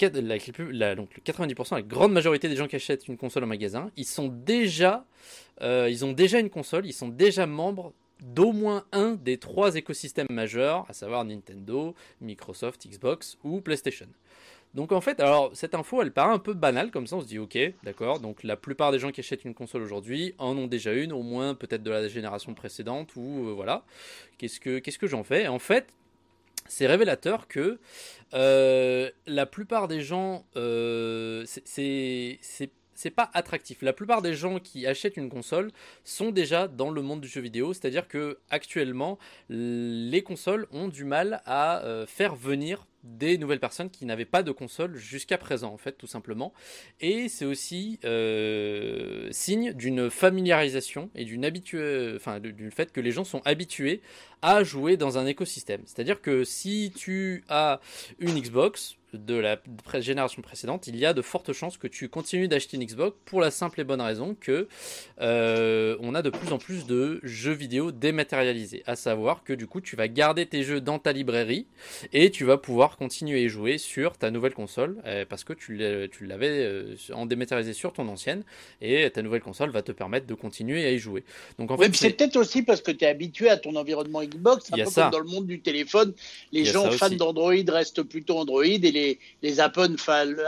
la, 0.00 0.94
donc 0.94 1.10
le 1.16 1.22
90%, 1.32 1.74
la 1.76 1.82
grande 1.82 2.12
majorité 2.12 2.48
des 2.48 2.56
gens 2.56 2.66
qui 2.66 2.76
achètent 2.76 3.08
une 3.08 3.16
console 3.16 3.44
en 3.44 3.46
magasin, 3.46 3.90
ils 3.96 4.04
sont 4.04 4.28
déjà, 4.28 5.04
euh, 5.62 5.88
ils 5.90 6.04
ont 6.04 6.12
déjà 6.12 6.40
une 6.40 6.50
console, 6.50 6.86
ils 6.86 6.92
sont 6.92 7.08
déjà 7.08 7.46
membres 7.46 7.92
d'au 8.20 8.52
moins 8.52 8.84
un 8.92 9.12
des 9.12 9.38
trois 9.38 9.76
écosystèmes 9.76 10.26
majeurs, 10.30 10.84
à 10.88 10.92
savoir 10.92 11.24
Nintendo, 11.24 11.94
Microsoft, 12.20 12.86
Xbox 12.86 13.38
ou 13.44 13.60
PlayStation. 13.60 14.08
Donc 14.74 14.92
en 14.92 15.00
fait, 15.00 15.18
alors 15.20 15.50
cette 15.54 15.74
info, 15.74 16.02
elle 16.02 16.12
paraît 16.12 16.34
un 16.34 16.38
peu 16.38 16.52
banale 16.52 16.90
comme 16.90 17.06
ça, 17.06 17.16
on 17.16 17.20
se 17.20 17.26
dit 17.26 17.38
ok, 17.38 17.58
d'accord. 17.84 18.20
Donc 18.20 18.42
la 18.42 18.56
plupart 18.56 18.92
des 18.92 18.98
gens 18.98 19.10
qui 19.10 19.20
achètent 19.20 19.44
une 19.44 19.54
console 19.54 19.82
aujourd'hui 19.82 20.34
en 20.38 20.56
ont 20.56 20.66
déjà 20.66 20.92
une, 20.92 21.12
au 21.12 21.22
moins 21.22 21.54
peut-être 21.54 21.82
de 21.82 21.90
la 21.90 22.06
génération 22.08 22.54
précédente 22.54 23.16
ou 23.16 23.48
euh, 23.48 23.52
voilà. 23.52 23.84
Qu'est-ce 24.36 24.60
que 24.98 25.06
j'en 25.06 25.24
fais? 25.24 25.48
En 25.48 25.58
fait, 25.58 25.86
c'est 26.68 26.86
révélateur 26.86 27.48
que 27.48 27.78
euh, 28.34 29.10
la 29.26 29.46
plupart 29.46 29.88
des 29.88 30.02
gens, 30.02 30.44
euh, 30.56 31.44
c'est 31.46 32.38
c'est 32.98 33.10
pas 33.10 33.30
attractif. 33.32 33.80
La 33.82 33.92
plupart 33.92 34.22
des 34.22 34.34
gens 34.34 34.58
qui 34.58 34.84
achètent 34.84 35.16
une 35.16 35.30
console 35.30 35.70
sont 36.02 36.32
déjà 36.32 36.66
dans 36.66 36.90
le 36.90 37.00
monde 37.00 37.20
du 37.20 37.28
jeu 37.28 37.40
vidéo, 37.40 37.72
c'est-à-dire 37.72 38.08
que 38.08 38.38
actuellement 38.50 39.20
les 39.48 40.22
consoles 40.22 40.66
ont 40.72 40.88
du 40.88 41.04
mal 41.04 41.40
à 41.46 41.84
euh, 41.84 42.06
faire 42.06 42.34
venir 42.34 42.88
des 43.04 43.38
nouvelles 43.38 43.60
personnes 43.60 43.88
qui 43.88 44.04
n'avaient 44.04 44.24
pas 44.24 44.42
de 44.42 44.50
console 44.50 44.96
jusqu'à 44.96 45.38
présent, 45.38 45.72
en 45.72 45.76
fait, 45.76 45.92
tout 45.92 46.08
simplement. 46.08 46.52
Et 47.00 47.28
c'est 47.28 47.44
aussi 47.44 48.00
euh, 48.04 49.28
signe 49.30 49.72
d'une 49.74 50.10
familiarisation 50.10 51.08
et 51.14 51.24
d'une 51.24 51.44
habitude, 51.44 52.16
enfin, 52.16 52.40
du 52.40 52.70
fait 52.72 52.90
que 52.90 53.00
les 53.00 53.12
gens 53.12 53.22
sont 53.22 53.42
habitués 53.44 54.00
à 54.42 54.64
jouer 54.64 54.96
dans 54.96 55.18
un 55.18 55.26
écosystème. 55.26 55.82
C'est-à-dire 55.84 56.20
que 56.20 56.42
si 56.42 56.92
tu 56.96 57.44
as 57.48 57.80
une 58.18 58.40
Xbox, 58.40 58.97
de 59.12 59.34
la 59.34 59.58
génération 60.00 60.42
précédente, 60.42 60.86
il 60.86 60.96
y 60.96 61.06
a 61.06 61.14
de 61.14 61.22
fortes 61.22 61.52
chances 61.52 61.78
que 61.78 61.86
tu 61.86 62.08
continues 62.08 62.48
d'acheter 62.48 62.76
une 62.76 62.84
Xbox 62.84 63.16
pour 63.24 63.40
la 63.40 63.50
simple 63.50 63.80
et 63.80 63.84
bonne 63.84 64.00
raison 64.00 64.36
que 64.38 64.68
euh, 65.20 65.96
on 66.00 66.14
a 66.14 66.22
de 66.22 66.30
plus 66.30 66.52
en 66.52 66.58
plus 66.58 66.86
de 66.86 67.20
jeux 67.22 67.52
vidéo 67.52 67.90
dématérialisés. 67.90 68.82
À 68.86 68.96
savoir 68.96 69.44
que 69.44 69.52
du 69.52 69.66
coup, 69.66 69.80
tu 69.80 69.96
vas 69.96 70.08
garder 70.08 70.46
tes 70.46 70.62
jeux 70.62 70.80
dans 70.80 70.98
ta 70.98 71.12
librairie 71.12 71.66
et 72.12 72.30
tu 72.30 72.44
vas 72.44 72.58
pouvoir 72.58 72.96
continuer 72.96 73.44
à 73.44 73.48
jouer 73.48 73.78
sur 73.78 74.18
ta 74.18 74.30
nouvelle 74.30 74.54
console 74.54 75.00
euh, 75.06 75.24
parce 75.28 75.44
que 75.44 75.52
tu 75.54 75.76
l'avais 75.76 76.64
euh, 76.64 76.94
en 77.12 77.26
dématérialisé 77.26 77.72
sur 77.72 77.92
ton 77.92 78.08
ancienne 78.08 78.42
et 78.82 79.08
ta 79.10 79.22
nouvelle 79.22 79.42
console 79.42 79.70
va 79.70 79.82
te 79.82 79.92
permettre 79.92 80.26
de 80.26 80.34
continuer 80.34 80.84
à 80.84 80.92
y 80.92 80.98
jouer. 80.98 81.24
Donc 81.58 81.70
en 81.70 81.78
fait, 81.78 81.94
c'est 81.94 82.10
peut-être 82.10 82.36
aussi 82.36 82.62
parce 82.62 82.82
que 82.82 82.90
tu 82.90 83.04
es 83.04 83.08
habitué 83.08 83.48
à 83.48 83.56
ton 83.56 83.74
environnement 83.76 84.22
Xbox, 84.22 84.70
un 84.72 84.76
peu 84.76 84.90
comme 84.90 85.10
dans 85.10 85.18
le 85.18 85.28
monde 85.28 85.46
du 85.46 85.60
téléphone, 85.60 86.12
les 86.52 86.64
gens 86.64 86.90
fans 86.90 87.10
d'Android 87.10 87.54
restent 87.68 88.02
plutôt 88.02 88.38
Android 88.38 88.64
et 88.64 88.78
les 88.78 88.97
les, 89.42 89.60
Apple, 89.60 89.96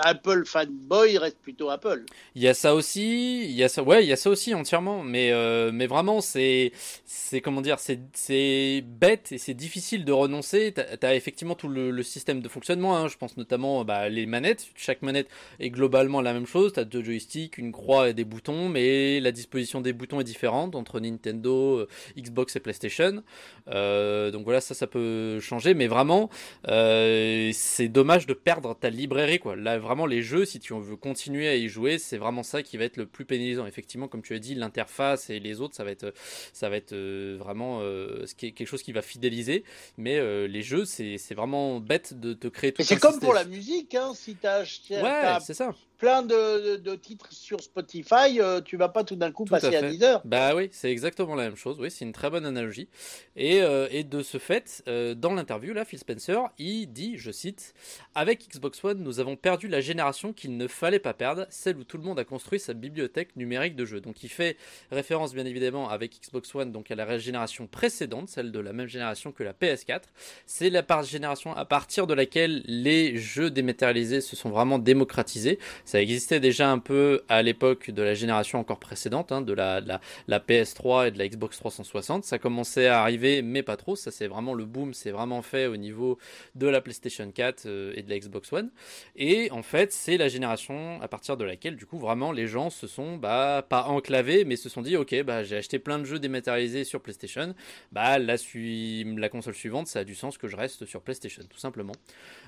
Apple 0.02 0.44
fanboys 0.44 1.18
restent 1.18 1.40
plutôt 1.42 1.70
Apple. 1.70 2.04
Il 2.34 2.42
y 2.42 2.48
a 2.48 2.54
ça 2.54 2.74
aussi, 2.74 3.44
il 3.44 3.52
y 3.52 3.64
a 3.64 3.68
ça, 3.68 3.82
ouais, 3.82 4.04
il 4.04 4.08
y 4.08 4.12
a 4.12 4.16
ça 4.16 4.30
aussi 4.30 4.54
entièrement, 4.54 5.02
mais, 5.02 5.30
euh, 5.32 5.70
mais 5.72 5.86
vraiment, 5.86 6.20
c'est, 6.20 6.72
c'est 7.06 7.40
comment 7.40 7.60
dire, 7.60 7.78
c'est 7.78 8.84
bête 8.84 9.32
et 9.32 9.38
c'est 9.38 9.54
difficile 9.54 10.04
de 10.04 10.12
renoncer. 10.12 10.72
Tu 10.74 11.06
as, 11.06 11.14
effectivement 11.14 11.54
tout 11.54 11.68
le, 11.68 12.00
système 12.02 12.40
de 12.40 12.48
fonctionnement, 12.48 12.96
hein. 12.96 13.08
je 13.08 13.16
pense 13.16 13.36
notamment 13.36 13.84
bah, 13.84 14.08
les 14.08 14.26
manettes. 14.26 14.66
Chaque 14.74 15.02
manette 15.02 15.28
est 15.58 15.70
globalement 15.70 16.20
la 16.20 16.32
même 16.32 16.46
chose. 16.46 16.72
Tu 16.72 16.80
as 16.80 16.84
deux 16.84 17.02
joysticks, 17.02 17.58
une 17.58 17.72
croix 17.72 18.08
et 18.08 18.14
des 18.14 18.24
boutons, 18.24 18.68
mais 18.68 19.20
la 19.20 19.32
disposition 19.32 19.80
des 19.80 19.92
boutons 19.92 20.20
est 20.20 20.24
différente 20.24 20.74
entre 20.74 20.98
Nintendo, 21.00 21.78
euh, 21.78 21.88
Xbox 22.18 22.56
et 22.56 22.60
PlayStation. 22.60 23.22
Euh, 23.68 24.30
donc 24.30 24.44
voilà, 24.44 24.60
ça, 24.60 24.74
ça 24.74 24.86
peut 24.86 25.40
changer, 25.40 25.74
mais 25.74 25.86
vraiment, 25.86 26.30
c'est 26.64 27.88
dommage 27.88 28.26
de 28.26 28.34
perdre 28.44 28.74
ta 28.74 28.90
librairie 28.90 29.38
quoi. 29.38 29.56
Là 29.56 29.78
vraiment 29.78 30.06
les 30.06 30.22
jeux 30.22 30.44
si 30.44 30.60
tu 30.60 30.74
veux 30.74 30.96
continuer 30.96 31.48
à 31.48 31.56
y 31.56 31.68
jouer, 31.68 31.98
c'est 31.98 32.18
vraiment 32.18 32.42
ça 32.42 32.62
qui 32.62 32.76
va 32.76 32.84
être 32.84 32.96
le 32.96 33.06
plus 33.06 33.24
pénalisant. 33.24 33.66
Effectivement 33.66 34.08
comme 34.08 34.22
tu 34.22 34.34
as 34.34 34.38
dit 34.38 34.54
l'interface 34.54 35.30
et 35.30 35.40
les 35.40 35.60
autres 35.60 35.74
ça 35.74 35.84
va 35.84 35.90
être 35.90 36.12
ça 36.52 36.68
va 36.68 36.76
être 36.76 36.92
euh, 36.92 37.36
vraiment 37.38 37.80
euh, 37.80 38.26
ce 38.26 38.34
qui 38.34 38.46
est 38.46 38.52
quelque 38.52 38.68
chose 38.68 38.82
qui 38.82 38.92
va 38.92 39.02
fidéliser 39.02 39.64
mais 39.96 40.18
euh, 40.18 40.46
les 40.46 40.62
jeux 40.62 40.84
c'est 40.84 41.34
vraiment 41.34 41.80
bête 41.80 42.18
de 42.18 42.32
te 42.32 42.48
créer 42.48 42.72
tout 42.72 42.82
C'est 42.82 42.98
comme 42.98 43.20
pour 43.20 43.34
la 43.34 43.44
musique 43.44 43.94
hein, 43.94 44.12
si 44.14 44.36
tu 44.36 44.46
as 44.46 44.60
Ouais, 44.90 45.38
c'est 45.40 45.54
ça 45.54 45.74
plein 46.00 46.22
de, 46.22 46.96
titres 46.96 47.28
sur 47.30 47.60
Spotify, 47.62 48.40
euh, 48.40 48.60
tu 48.62 48.76
vas 48.76 48.88
pas 48.88 49.04
tout 49.04 49.16
d'un 49.16 49.30
coup 49.30 49.44
passer 49.44 49.76
à, 49.76 49.82
10 49.82 50.02
heures. 50.02 50.22
Bah 50.24 50.54
oui, 50.56 50.70
c'est 50.72 50.90
exactement 50.90 51.34
la 51.34 51.44
même 51.44 51.56
chose. 51.56 51.78
Oui, 51.78 51.90
c'est 51.90 52.06
une 52.06 52.12
très 52.12 52.30
bonne 52.30 52.46
analogie. 52.46 52.88
Et, 53.36 53.60
euh, 53.62 53.88
de 54.02 54.22
ce 54.22 54.38
fait, 54.38 54.82
euh, 54.88 55.14
dans 55.14 55.34
l'interview, 55.34 55.74
là, 55.74 55.84
Phil 55.84 55.98
Spencer, 55.98 56.40
il 56.58 56.86
dit, 56.86 57.18
je 57.18 57.30
cite, 57.30 57.74
Avec 58.14 58.48
Xbox 58.48 58.82
One, 58.82 59.02
nous 59.02 59.20
avons 59.20 59.36
perdu 59.36 59.68
la 59.68 59.82
génération 59.82 60.32
qu'il 60.32 60.56
ne 60.56 60.66
fallait 60.66 60.98
pas 60.98 61.12
perdre, 61.12 61.46
celle 61.50 61.76
où 61.76 61.84
tout 61.84 61.98
le 61.98 62.02
monde 62.02 62.18
a 62.18 62.24
construit 62.24 62.58
sa 62.58 62.72
bibliothèque 62.72 63.36
numérique 63.36 63.76
de 63.76 63.84
jeux. 63.84 64.00
Donc 64.00 64.22
il 64.22 64.30
fait 64.30 64.56
référence 64.90 65.34
bien 65.34 65.44
évidemment 65.44 65.90
avec 65.90 66.18
Xbox 66.22 66.54
One 66.54 66.72
donc 66.72 66.90
à 66.90 66.94
la 66.94 67.18
génération 67.18 67.66
précédente, 67.66 68.30
celle 68.30 68.52
de 68.52 68.58
la 68.58 68.72
même 68.72 68.88
génération 68.88 69.32
que 69.32 69.42
la 69.42 69.52
PS4. 69.52 70.04
C'est 70.46 70.70
la 70.70 70.82
génération 71.02 71.54
à 71.54 71.66
partir 71.66 72.06
de 72.06 72.14
laquelle 72.14 72.62
les 72.66 73.18
jeux 73.18 73.50
dématérialisés 73.50 74.22
se 74.22 74.34
sont 74.34 74.48
vraiment 74.48 74.78
démocratisés. 74.78 75.58
Ça 75.90 76.00
existait 76.00 76.38
déjà 76.38 76.70
un 76.70 76.78
peu 76.78 77.22
à 77.28 77.42
l'époque 77.42 77.90
de 77.90 78.00
la 78.00 78.14
génération 78.14 78.60
encore 78.60 78.78
précédente, 78.78 79.32
hein, 79.32 79.42
de, 79.42 79.52
la, 79.52 79.80
la, 79.80 80.38
PS3 80.38 81.08
et 81.08 81.10
de 81.10 81.18
la 81.18 81.26
Xbox 81.26 81.58
360. 81.58 82.22
Ça 82.22 82.38
commençait 82.38 82.86
à 82.86 83.00
arriver, 83.00 83.42
mais 83.42 83.64
pas 83.64 83.76
trop. 83.76 83.96
Ça, 83.96 84.12
c'est 84.12 84.28
vraiment 84.28 84.54
le 84.54 84.66
boom, 84.66 84.94
c'est 84.94 85.10
vraiment 85.10 85.42
fait 85.42 85.66
au 85.66 85.76
niveau 85.76 86.16
de 86.54 86.68
la 86.68 86.80
PlayStation 86.80 87.28
4 87.28 87.66
euh, 87.66 87.92
et 87.96 88.04
de 88.04 88.10
la 88.10 88.20
Xbox 88.20 88.52
One. 88.52 88.70
Et 89.16 89.50
en 89.50 89.64
fait, 89.64 89.92
c'est 89.92 90.16
la 90.16 90.28
génération 90.28 91.02
à 91.02 91.08
partir 91.08 91.36
de 91.36 91.42
laquelle, 91.42 91.74
du 91.74 91.86
coup, 91.86 91.98
vraiment, 91.98 92.30
les 92.30 92.46
gens 92.46 92.70
se 92.70 92.86
sont 92.86 93.16
bah, 93.16 93.66
pas 93.68 93.86
enclavés, 93.86 94.44
mais 94.44 94.54
se 94.54 94.68
sont 94.68 94.82
dit, 94.82 94.96
ok, 94.96 95.24
bah, 95.24 95.42
j'ai 95.42 95.56
acheté 95.56 95.80
plein 95.80 95.98
de 95.98 96.04
jeux 96.04 96.20
dématérialisés 96.20 96.84
sur 96.84 97.00
PlayStation. 97.00 97.52
Bah, 97.90 98.20
la, 98.20 98.36
la 98.36 99.28
console 99.28 99.54
suivante, 99.56 99.88
ça 99.88 99.98
a 99.98 100.04
du 100.04 100.14
sens 100.14 100.38
que 100.38 100.46
je 100.46 100.54
reste 100.54 100.86
sur 100.86 101.02
PlayStation, 101.02 101.42
tout 101.50 101.58
simplement. 101.58 101.94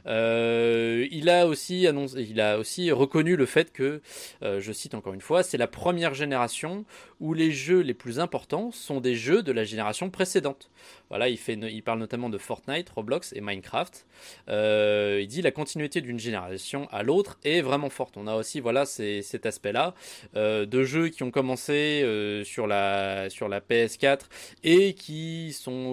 Euh, 0.07 1.09
il 1.11 1.29
a 1.29 1.49
aussi 1.49 1.89
annoncé, 1.89 2.23
il 2.31 2.41
a 2.41 2.59
aussi 2.59 2.93
reconnu 2.93 3.32
le 3.37 3.47
fait 3.47 3.73
que, 3.73 4.01
euh, 4.43 4.61
je 4.61 4.73
cite 4.73 4.95
encore 4.95 5.15
une 5.15 5.21
fois, 5.21 5.43
c'est 5.43 5.59
la 5.59 5.67
première 5.67 6.15
génération 6.15 6.85
où 7.21 7.35
les 7.35 7.51
jeux 7.51 7.81
les 7.81 7.95
plus 7.95 8.21
importants 8.21 8.71
sont 8.71 9.01
des 9.01 9.15
jeux 9.15 9.43
de 9.43 9.53
la 9.53 9.65
génération 9.65 10.11
précédente. 10.11 10.71
Voilà, 11.09 11.29
il, 11.29 11.37
fait, 11.37 11.55
il 11.55 11.83
parle 11.83 11.99
notamment 11.99 12.29
de 12.29 12.39
Fortnite, 12.39 12.89
Roblox 12.91 13.33
et 13.35 13.41
Minecraft. 13.41 14.07
Euh, 14.49 15.19
il 15.21 15.29
dit 15.29 15.43
la 15.43 15.51
continuité 15.51 16.01
d'une 16.01 16.19
génération 16.19 16.89
à 16.91 17.03
l'autre 17.03 17.39
est 17.45 17.61
vraiment 17.61 17.91
forte. 17.91 18.17
On 18.17 18.27
a 18.27 18.35
aussi 18.35 18.61
voilà 18.61 18.87
cet 18.87 19.47
aspect-là 19.47 19.95
de 20.35 20.83
jeux 20.83 21.09
qui 21.09 21.23
ont 21.23 21.31
commencé 21.31 22.03
sur, 22.45 22.67
la, 22.67 23.29
sur 23.31 23.49
la 23.49 23.61
PS4 23.61 24.21
et 24.65 24.95
qui 24.95 25.53
sont 25.53 25.87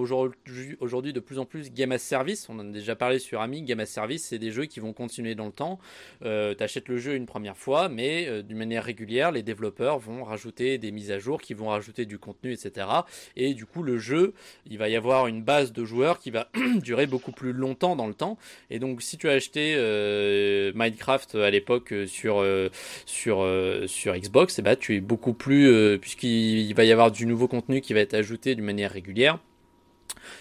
aujourd'hui, 0.79 1.13
de 1.13 1.19
plus 1.19 1.39
en 1.39 1.45
plus 1.45 1.71
game 1.71 1.91
as 1.91 1.99
service. 1.99 2.47
On 2.49 2.59
en 2.59 2.69
a 2.69 2.71
déjà 2.71 2.95
parlé 2.95 3.19
sur 3.19 3.41
Ami, 3.41 3.61
game 3.61 3.79
as 3.79 3.85
service 3.85 4.09
c'est 4.17 4.39
des 4.39 4.51
jeux 4.51 4.65
qui 4.65 4.79
vont 4.79 4.93
continuer 4.93 5.35
dans 5.35 5.45
le 5.45 5.51
temps. 5.51 5.79
Euh, 6.23 6.55
tu 6.55 6.63
achètes 6.63 6.87
le 6.87 6.97
jeu 6.97 7.15
une 7.15 7.25
première 7.29 7.55
fois, 7.55 7.87
mais 7.87 8.27
euh, 8.27 8.41
d'une 8.41 8.57
manière 8.57 8.83
régulière, 8.83 9.31
les 9.31 9.43
développeurs 9.43 9.99
vont 9.99 10.23
rajouter 10.23 10.77
des 10.77 10.91
mises 10.91 11.11
à 11.11 11.19
jour, 11.19 11.41
qui 11.41 11.53
vont 11.53 11.67
rajouter 11.67 12.05
du 12.05 12.19
contenu, 12.19 12.51
etc. 12.51 12.87
Et 13.37 13.53
du 13.53 13.65
coup, 13.65 13.83
le 13.83 13.97
jeu, 13.97 14.33
il 14.69 14.77
va 14.77 14.89
y 14.89 14.95
avoir 14.95 15.27
une 15.27 15.41
base 15.41 15.71
de 15.71 15.85
joueurs 15.85 16.19
qui 16.19 16.31
va 16.31 16.49
durer 16.83 17.07
beaucoup 17.07 17.31
plus 17.31 17.53
longtemps 17.53 17.95
dans 17.95 18.07
le 18.07 18.13
temps. 18.13 18.37
Et 18.69 18.79
donc, 18.79 19.01
si 19.01 19.17
tu 19.17 19.29
as 19.29 19.33
acheté 19.33 19.75
euh, 19.77 20.71
Minecraft 20.75 21.35
à 21.35 21.49
l'époque 21.49 21.93
sur, 22.07 22.45
sur, 23.05 23.47
sur 23.87 24.15
Xbox, 24.15 24.57
et 24.57 24.61
eh 24.61 24.63
ben, 24.63 24.75
tu 24.75 24.95
es 24.95 24.99
beaucoup 24.99 25.33
plus, 25.33 25.97
puisqu'il 25.99 26.73
va 26.73 26.83
y 26.83 26.91
avoir 26.91 27.11
du 27.11 27.25
nouveau 27.25 27.47
contenu 27.47 27.81
qui 27.81 27.93
va 27.93 28.01
être 28.01 28.13
ajouté 28.13 28.55
d'une 28.55 28.65
manière 28.65 28.91
régulière 28.91 29.39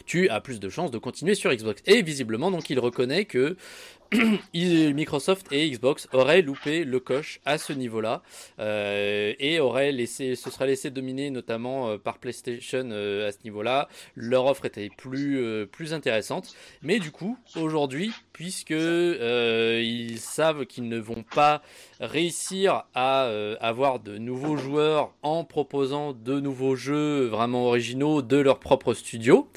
tu 0.06 0.28
as 0.28 0.40
plus 0.40 0.60
de 0.60 0.68
chances 0.68 0.90
de 0.90 0.98
continuer 0.98 1.34
sur 1.34 1.52
Xbox. 1.52 1.82
Et 1.86 2.02
visiblement, 2.02 2.50
donc, 2.50 2.70
il 2.70 2.78
reconnaît 2.78 3.24
que 3.24 3.56
Microsoft 4.54 5.52
et 5.52 5.70
Xbox 5.70 6.08
auraient 6.14 6.40
loupé 6.40 6.84
le 6.84 6.98
coche 6.98 7.40
à 7.44 7.58
ce 7.58 7.74
niveau-là 7.74 8.22
euh, 8.58 9.34
et 9.38 9.60
auraient 9.60 9.92
laissé, 9.92 10.34
se 10.34 10.50
serait 10.50 10.66
laissé 10.66 10.90
dominer 10.90 11.30
notamment 11.30 11.90
euh, 11.90 11.98
par 11.98 12.18
PlayStation 12.18 12.88
euh, 12.90 13.28
à 13.28 13.32
ce 13.32 13.38
niveau-là. 13.44 13.88
Leur 14.14 14.46
offre 14.46 14.64
était 14.64 14.88
plus 14.96 15.66
plus 15.70 15.92
intéressante, 15.92 16.54
mais 16.82 16.98
du 16.98 17.10
coup 17.10 17.36
aujourd'hui, 17.56 18.12
puisque 18.32 18.70
ils 18.70 20.18
savent 20.18 20.64
qu'ils 20.64 20.88
ne 20.88 20.98
vont 20.98 21.22
pas 21.22 21.62
réussir 22.00 22.84
à 22.94 23.30
avoir 23.60 24.00
de 24.00 24.16
nouveaux 24.16 24.56
joueurs 24.56 25.12
en 25.22 25.44
proposant 25.44 26.12
de 26.12 26.40
nouveaux 26.40 26.76
jeux 26.76 27.26
vraiment 27.26 27.66
originaux 27.66 28.22
de 28.22 28.36
leur 28.36 28.58
propre 28.58 28.94
studio, 28.94 29.48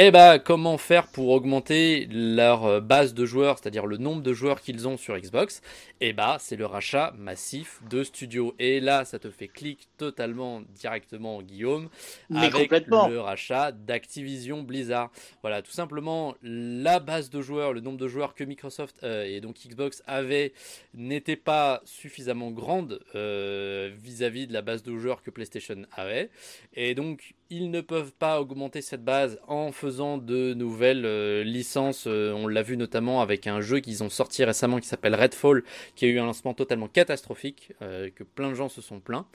eh 0.00 0.12
bah, 0.12 0.38
comment 0.38 0.78
faire 0.78 1.08
pour 1.08 1.30
augmenter 1.30 2.06
leur 2.08 2.64
euh, 2.66 2.80
base 2.80 3.14
de 3.14 3.26
joueurs, 3.26 3.58
c'est-à-dire 3.58 3.84
le 3.84 3.96
nombre 3.96 4.22
de 4.22 4.32
joueurs 4.32 4.60
qu'ils 4.60 4.86
ont 4.86 4.96
sur 4.96 5.18
Xbox? 5.18 5.60
Eh 6.00 6.12
bah, 6.12 6.36
c'est 6.38 6.54
le 6.54 6.66
rachat 6.66 7.12
massif 7.18 7.80
de 7.90 8.04
studios. 8.04 8.54
Et 8.60 8.78
là, 8.78 9.04
ça 9.04 9.18
te 9.18 9.28
fait 9.28 9.48
clic 9.48 9.88
totalement 9.96 10.62
directement, 10.72 11.42
Guillaume, 11.42 11.88
avec 12.32 12.70
le 12.70 13.18
rachat 13.18 13.72
d'Activision 13.72 14.62
Blizzard. 14.62 15.10
Voilà, 15.42 15.62
tout 15.62 15.72
simplement, 15.72 16.36
la 16.42 17.00
base 17.00 17.28
de 17.28 17.40
joueurs, 17.40 17.72
le 17.72 17.80
nombre 17.80 17.98
de 17.98 18.06
joueurs 18.06 18.36
que 18.36 18.44
Microsoft 18.44 19.00
euh, 19.02 19.24
et 19.24 19.40
donc 19.40 19.56
Xbox 19.66 20.04
avaient 20.06 20.52
n'était 20.94 21.34
pas 21.34 21.82
suffisamment 21.84 22.52
grande 22.52 23.00
euh, 23.16 23.90
vis-à-vis 24.00 24.44
-vis 24.44 24.46
de 24.46 24.52
la 24.52 24.62
base 24.62 24.84
de 24.84 24.96
joueurs 24.96 25.22
que 25.22 25.32
PlayStation 25.32 25.82
avait. 25.90 26.30
Et 26.74 26.94
donc, 26.94 27.34
ils 27.50 27.70
ne 27.70 27.80
peuvent 27.80 28.12
pas 28.12 28.40
augmenter 28.40 28.82
cette 28.82 29.04
base 29.04 29.40
en 29.46 29.72
faisant 29.72 30.18
de 30.18 30.52
nouvelles 30.52 31.06
euh, 31.06 31.42
licences. 31.42 32.04
Euh, 32.06 32.32
on 32.32 32.46
l'a 32.46 32.62
vu 32.62 32.76
notamment 32.76 33.22
avec 33.22 33.46
un 33.46 33.60
jeu 33.60 33.80
qu'ils 33.80 34.02
ont 34.02 34.10
sorti 34.10 34.44
récemment 34.44 34.78
qui 34.80 34.86
s'appelle 34.86 35.14
Redfall, 35.14 35.64
qui 35.94 36.04
a 36.04 36.08
eu 36.08 36.18
un 36.18 36.26
lancement 36.26 36.52
totalement 36.52 36.88
catastrophique, 36.88 37.72
euh, 37.80 38.10
que 38.14 38.22
plein 38.22 38.50
de 38.50 38.54
gens 38.54 38.68
se 38.68 38.82
sont 38.82 39.00
plaints. 39.00 39.26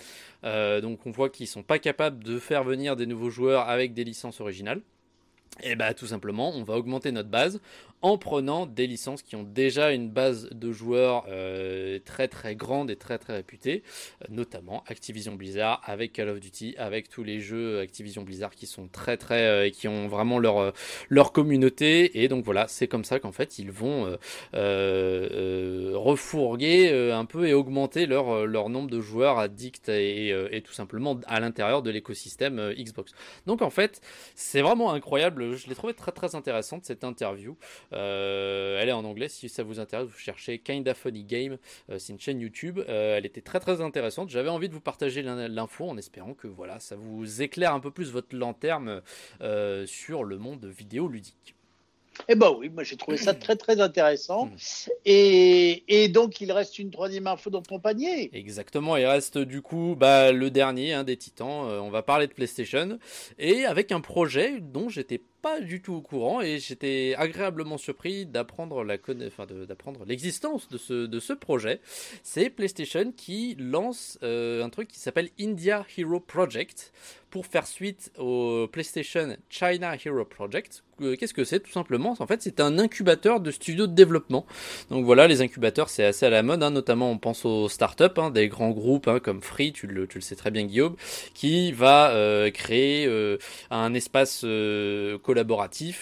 donc 0.43 1.05
on 1.05 1.11
voit 1.11 1.29
qu'ils 1.29 1.47
sont 1.47 1.63
pas 1.63 1.79
capables 1.79 2.23
de 2.23 2.37
faire 2.37 2.63
venir 2.63 2.95
des 2.95 3.05
nouveaux 3.05 3.29
joueurs 3.29 3.67
avec 3.69 3.93
des 3.93 4.03
licences 4.03 4.41
originales. 4.41 4.81
et 5.61 5.71
eh 5.71 5.75
bah 5.75 5.93
tout 5.93 6.07
simplement, 6.07 6.51
on 6.55 6.63
va 6.63 6.75
augmenter 6.75 7.11
notre 7.11 7.29
base 7.29 7.61
en 8.03 8.17
prenant 8.17 8.65
des 8.65 8.85
licences 8.85 9.21
qui 9.21 9.37
ont 9.37 9.43
déjà 9.43 9.93
une 9.93 10.09
base 10.09 10.49
de 10.51 10.73
joueurs 10.73 11.25
euh, 11.29 11.99
très 12.03 12.27
très 12.27 12.53
grande 12.53 12.91
et 12.91 12.97
très 12.97 13.17
très 13.17 13.33
réputée, 13.33 13.81
euh, 14.21 14.25
notamment 14.29 14.83
Activision 14.87 15.35
Blizzard 15.35 15.81
avec 15.85 16.11
Call 16.11 16.27
of 16.27 16.41
Duty, 16.41 16.75
avec 16.77 17.07
tous 17.07 17.23
les 17.23 17.39
jeux 17.39 17.79
Activision 17.79 18.23
Blizzard 18.23 18.51
qui 18.51 18.67
sont 18.67 18.89
très 18.89 19.15
très 19.15 19.47
euh, 19.47 19.67
et 19.67 19.71
qui 19.71 19.87
ont 19.87 20.09
vraiment 20.09 20.37
leur 20.37 21.31
communauté 21.31 22.21
et 22.21 22.27
donc 22.27 22.43
voilà, 22.43 22.67
c'est 22.67 22.89
comme 22.89 23.05
ça 23.05 23.19
qu'en 23.19 23.31
fait 23.31 23.57
ils 23.57 23.71
vont 23.71 24.17
refourguer 25.93 27.11
un 27.13 27.23
peu 27.23 27.47
et 27.47 27.53
augmenter 27.53 28.05
leur 28.05 28.45
leur 28.45 28.67
nombre 28.67 28.89
de 28.89 28.99
joueurs 28.99 29.39
addicts 29.39 29.87
et, 29.87 30.29
et 30.51 30.61
tout 30.61 30.73
simplement 30.73 31.17
à 31.27 31.39
l'intérieur 31.39 31.81
de 31.81 31.89
l'écosystème 31.89 32.73
Xbox. 32.77 33.13
Donc 33.45 33.61
en 33.61 33.69
fait, 33.69 34.01
c'est 34.35 34.61
vraiment 34.61 34.91
incroyable, 34.91 35.55
je 35.55 35.69
l'ai 35.69 35.75
trouvé 35.75 35.93
très 35.93 36.11
très 36.11 36.35
intéressante 36.35 36.83
cette 36.83 37.05
interview. 37.05 37.55
Euh, 37.93 38.79
elle 38.81 38.89
est 38.89 38.93
en 38.93 39.05
anglais, 39.05 39.29
si 39.29 39.49
ça 39.49 39.63
vous 39.63 39.79
intéresse, 39.79 40.07
vous 40.07 40.17
cherchez 40.17 40.59
Kinda 40.59 40.93
Funny 40.93 41.23
Game, 41.23 41.57
euh, 41.89 41.99
c'est 41.99 42.13
une 42.13 42.19
chaîne 42.19 42.39
YouTube. 42.39 42.79
Euh, 42.87 43.17
elle 43.17 43.25
était 43.25 43.41
très 43.41 43.59
très 43.59 43.81
intéressante. 43.81 44.29
J'avais 44.29 44.49
envie 44.49 44.69
de 44.69 44.73
vous 44.73 44.81
partager 44.81 45.21
l'info 45.21 45.89
en 45.89 45.97
espérant 45.97 46.33
que 46.33 46.47
voilà, 46.47 46.79
ça 46.79 46.95
vous 46.95 47.41
éclaire 47.41 47.73
un 47.73 47.79
peu 47.79 47.91
plus 47.91 48.11
votre 48.11 48.35
lanterne 48.35 49.01
sur 49.85 50.23
le 50.23 50.37
monde 50.37 50.65
vidéoludique. 50.65 51.55
Eh 52.29 52.35
ben 52.35 52.53
oui, 52.55 52.69
moi 52.69 52.83
j'ai 52.83 52.95
trouvé 52.95 53.17
ça 53.17 53.33
très 53.33 53.55
très 53.55 53.81
intéressant. 53.81 54.45
Hmm. 54.45 54.55
Et, 55.05 55.83
et, 55.87 56.09
donc 56.09 56.41
il 56.41 56.51
reste 56.51 56.77
une 56.77 56.91
troisième 56.91 57.25
info 57.25 57.49
dans 57.49 57.63
ton 57.63 57.79
panier. 57.79 58.29
Exactement, 58.33 58.97
il 58.97 59.05
reste 59.05 59.39
du 59.39 59.61
coup 59.61 59.95
bah, 59.97 60.31
le 60.31 60.51
dernier 60.51 60.93
hein, 60.93 61.03
des 61.03 61.17
titans. 61.17 61.65
on 61.65 61.89
va 61.89 62.03
parler 62.03 62.27
de 62.27 62.33
PlayStation 62.33 62.99
et 63.39 63.65
avec 63.65 63.91
un 63.91 63.99
projet 64.01 64.59
dont 64.59 64.89
j'étais 64.89 65.21
pas 65.43 65.59
du 65.59 65.81
tout 65.81 65.93
au 65.93 66.01
courant 66.01 66.39
et 66.39 66.57
j'étais 66.57 67.15
agréablement 67.17 67.77
surpris 67.77 68.25
d'apprendre 68.25 68.85
la 68.85 68.95
d'apprendre 69.67 70.05
l'existence 70.05 70.69
de 70.69 70.77
ce, 70.77 71.33
projet. 71.33 71.81
C'est 72.23 72.49
PlayStation 72.49 73.11
qui 73.11 73.55
lance 73.59 74.17
euh, 74.23 74.63
un 74.63 74.69
truc 74.69 74.87
qui 74.87 74.99
s'appelle 74.99 75.29
India 75.37 75.85
Hero 75.97 76.21
Project 76.21 76.93
pour 77.29 77.45
faire 77.47 77.65
suite 77.65 78.11
au 78.19 78.67
PlayStation 78.71 79.35
China 79.49 79.95
Hero 80.05 80.23
Project. 80.23 80.83
Euh, 81.01 81.15
qu'est-ce 81.15 81.33
que 81.33 81.43
c'est 81.43 81.59
tout 81.59 81.71
simplement? 81.71 82.15
En 82.19 82.27
fait, 82.27 82.43
c'est 82.43 82.59
un 82.59 82.77
incubateur 82.77 83.39
de 83.39 83.49
studios 83.49 83.87
de 83.87 83.93
développement. 83.93 84.45
Donc 84.91 85.03
voilà, 85.03 85.27
les 85.27 85.41
incubateurs, 85.41 85.89
c'est 85.89 86.05
assez 86.05 86.27
à 86.27 86.29
la 86.29 86.43
mode, 86.43 86.61
hein, 86.61 86.69
notamment 86.69 87.09
on 87.09 87.17
pense 87.17 87.43
aux 87.43 87.67
startups, 87.67 88.03
hein, 88.17 88.29
des 88.29 88.47
grands 88.47 88.69
groupes 88.69 89.07
hein, 89.07 89.19
comme 89.19 89.41
Free, 89.41 89.73
tu 89.73 89.87
le, 89.87 90.07
sais 90.19 90.35
très 90.35 90.51
bien 90.51 90.65
Guillaume, 90.65 90.95
qui 91.33 91.71
va 91.71 92.11
euh, 92.11 92.51
créer 92.51 93.09
un 93.71 93.93
espace 93.95 94.41
collaboratif 94.41 95.32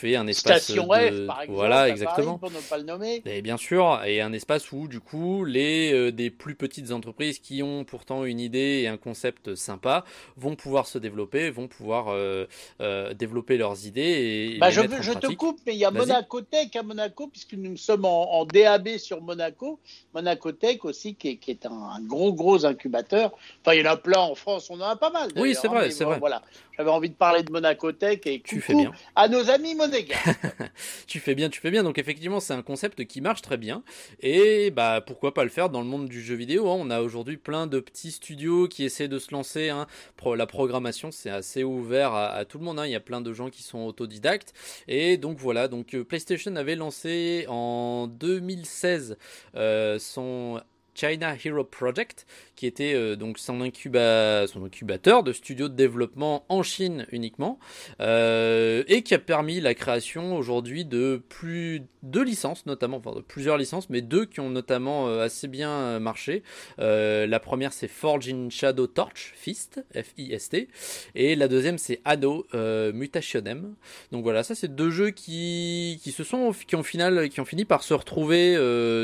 et 0.03 0.15
un 0.15 0.27
espace 0.27 0.63
Station 0.63 0.83
F, 0.83 1.25
par 1.27 1.41
exemple, 1.41 1.47
voilà 1.49 1.89
exactement 1.89 2.37
pour 2.37 2.51
ne 2.51 2.59
pas 2.59 2.77
le 2.77 2.83
nommer. 2.83 3.21
Et 3.25 3.41
bien 3.41 3.57
sûr, 3.57 4.01
et 4.05 4.21
un 4.21 4.33
espace 4.33 4.71
où 4.71 4.87
du 4.87 4.99
coup 4.99 5.45
les 5.45 5.93
euh, 5.93 6.11
des 6.11 6.29
plus 6.29 6.55
petites 6.55 6.91
entreprises 6.91 7.39
qui 7.39 7.63
ont 7.63 7.83
pourtant 7.83 8.25
une 8.25 8.39
idée 8.39 8.81
et 8.83 8.87
un 8.87 8.97
concept 8.97 9.55
sympa 9.55 10.03
vont 10.37 10.55
pouvoir 10.55 10.87
se 10.87 10.97
développer, 10.97 11.49
vont 11.49 11.67
pouvoir 11.67 12.07
euh, 12.09 12.45
euh, 12.81 13.13
développer 13.13 13.57
leurs 13.57 13.85
idées. 13.85 14.51
Et, 14.55 14.57
bah, 14.59 14.69
je, 14.69 14.81
je 15.01 15.13
te 15.13 15.27
coupe, 15.27 15.59
mais 15.65 15.73
il 15.73 15.79
y 15.79 15.85
a 15.85 15.91
Monaco 15.91 16.41
Tech 16.41 16.75
à 16.75 16.83
Monaco 16.83 17.27
puisque 17.27 17.53
nous 17.53 17.77
sommes 17.77 18.05
en, 18.05 18.45
DAB 18.45 18.97
sur 18.97 19.21
Monaco. 19.21 19.79
Monaco 20.13 20.51
Tech 20.51 20.83
aussi 20.83 21.15
qui 21.15 21.29
est, 21.29 21.35
qui 21.37 21.51
est 21.51 21.65
un, 21.65 22.01
gros 22.01 22.33
gros 22.33 22.65
incubateur. 22.65 23.31
Enfin, 23.61 23.75
il 23.75 23.85
y 23.85 23.87
en 23.87 23.91
a 23.91 23.97
plein 23.97 24.19
en 24.19 24.35
France, 24.35 24.69
on 24.69 24.79
en 24.79 24.85
a 24.85 24.95
pas 24.95 25.09
mal. 25.09 25.29
Oui, 25.35 25.55
c'est 25.59 25.67
vrai, 25.67 25.91
c'est 25.91 26.03
vrai. 26.03 26.19
Voilà, 26.19 26.41
j'avais 26.77 26.89
envie 26.89 27.09
de 27.09 27.15
parler 27.15 27.43
de 27.43 27.51
Monaco 27.51 27.91
Tech 27.91 28.19
et 28.25 28.41
tu 28.41 28.61
fais 28.61 28.73
bien 28.73 28.91
à 29.15 29.20
nos 29.27 29.49
amis 29.49 29.75
monégasques. 29.75 30.39
tu 31.07 31.19
fais 31.19 31.35
bien, 31.35 31.49
tu 31.49 31.59
fais 31.59 31.71
bien. 31.71 31.83
Donc 31.83 31.97
effectivement, 31.97 32.39
c'est 32.39 32.53
un 32.53 32.61
concept 32.61 33.05
qui 33.05 33.21
marche 33.21 33.41
très 33.41 33.57
bien. 33.57 33.83
Et 34.21 34.71
bah 34.71 35.01
pourquoi 35.05 35.33
pas 35.33 35.43
le 35.43 35.49
faire 35.49 35.69
dans 35.69 35.81
le 35.81 35.87
monde 35.87 36.07
du 36.07 36.21
jeu 36.21 36.35
vidéo. 36.35 36.69
Hein. 36.69 36.77
On 36.79 36.89
a 36.89 37.01
aujourd'hui 37.01 37.37
plein 37.37 37.67
de 37.67 37.79
petits 37.79 38.11
studios 38.11 38.67
qui 38.67 38.83
essaient 38.83 39.07
de 39.07 39.19
se 39.19 39.31
lancer. 39.31 39.69
Hein. 39.69 39.87
La 40.35 40.45
programmation, 40.45 41.11
c'est 41.11 41.29
assez 41.29 41.63
ouvert 41.63 42.13
à, 42.13 42.45
tout 42.45 42.57
le 42.57 42.65
monde. 42.65 42.79
Hein. 42.79 42.85
Il 42.85 42.91
y 42.91 42.95
a 42.95 42.99
plein 42.99 43.21
de 43.21 43.33
gens 43.33 43.49
qui 43.49 43.63
sont 43.63 43.79
autodidactes. 43.79 44.53
Et 44.87 45.17
donc 45.17 45.37
voilà. 45.37 45.67
Donc 45.67 45.93
euh, 45.93 46.03
PlayStation 46.03 46.55
avait 46.55 46.75
lancé 46.75 47.45
en 47.47 48.07
2016 48.07 49.17
euh, 49.55 49.99
son 49.99 50.61
China 50.93 51.35
Hero 51.43 51.63
Project, 51.63 52.25
qui 52.55 52.67
était 52.67 52.93
euh, 52.93 53.15
donc 53.15 53.39
son, 53.39 53.61
incuba 53.61 54.45
son, 54.47 54.65
incubateur 54.65 55.23
de 55.23 55.33
studio 55.33 55.67
de 55.67 55.73
développement 55.73 56.45
en 56.49 56.63
Chine 56.63 57.05
uniquement, 57.11 57.59
euh, 57.99 58.83
et 58.87 59.01
qui 59.01 59.13
a 59.13 59.19
permis 59.19 59.61
la 59.61 59.73
création 59.73 60.35
aujourd'hui 60.35 60.85
de 60.85 61.21
plus 61.29 61.83
de 62.03 62.21
licences, 62.21 62.65
notamment, 62.65 62.97
enfin 62.97 63.21
plusieurs 63.27 63.57
licences, 63.57 63.89
mais 63.89 64.01
deux 64.01 64.25
qui 64.25 64.39
ont 64.39 64.49
notamment 64.49 65.07
euh, 65.07 65.23
assez 65.23 65.47
bien 65.47 65.99
marché. 65.99 66.43
la 66.77 67.39
première 67.39 67.73
c'est 67.73 67.87
Forge 67.87 68.29
in 68.29 68.49
Shadow 68.49 68.87
Torch 68.87 69.33
Fist, 69.35 69.83
F-I-S-T, 69.93 70.67
et 71.15 71.35
la 71.35 71.47
deuxième 71.47 71.77
c'est 71.77 72.01
Anno 72.05 72.45
Mutationem. 72.93 73.75
Donc 74.11 74.23
voilà, 74.23 74.43
ça 74.43 74.55
c'est 74.55 74.75
deux 74.75 74.89
jeux 74.89 75.11
qui, 75.11 75.99
qui 76.03 76.11
se 76.11 76.23
sont 76.23 76.51
qui 76.67 76.75
ont 76.75 76.83
final 76.83 77.29
qui 77.29 77.39
ont 77.39 77.45
fini 77.45 77.65
par 77.65 77.83
se 77.83 77.93
retrouver 77.93 78.55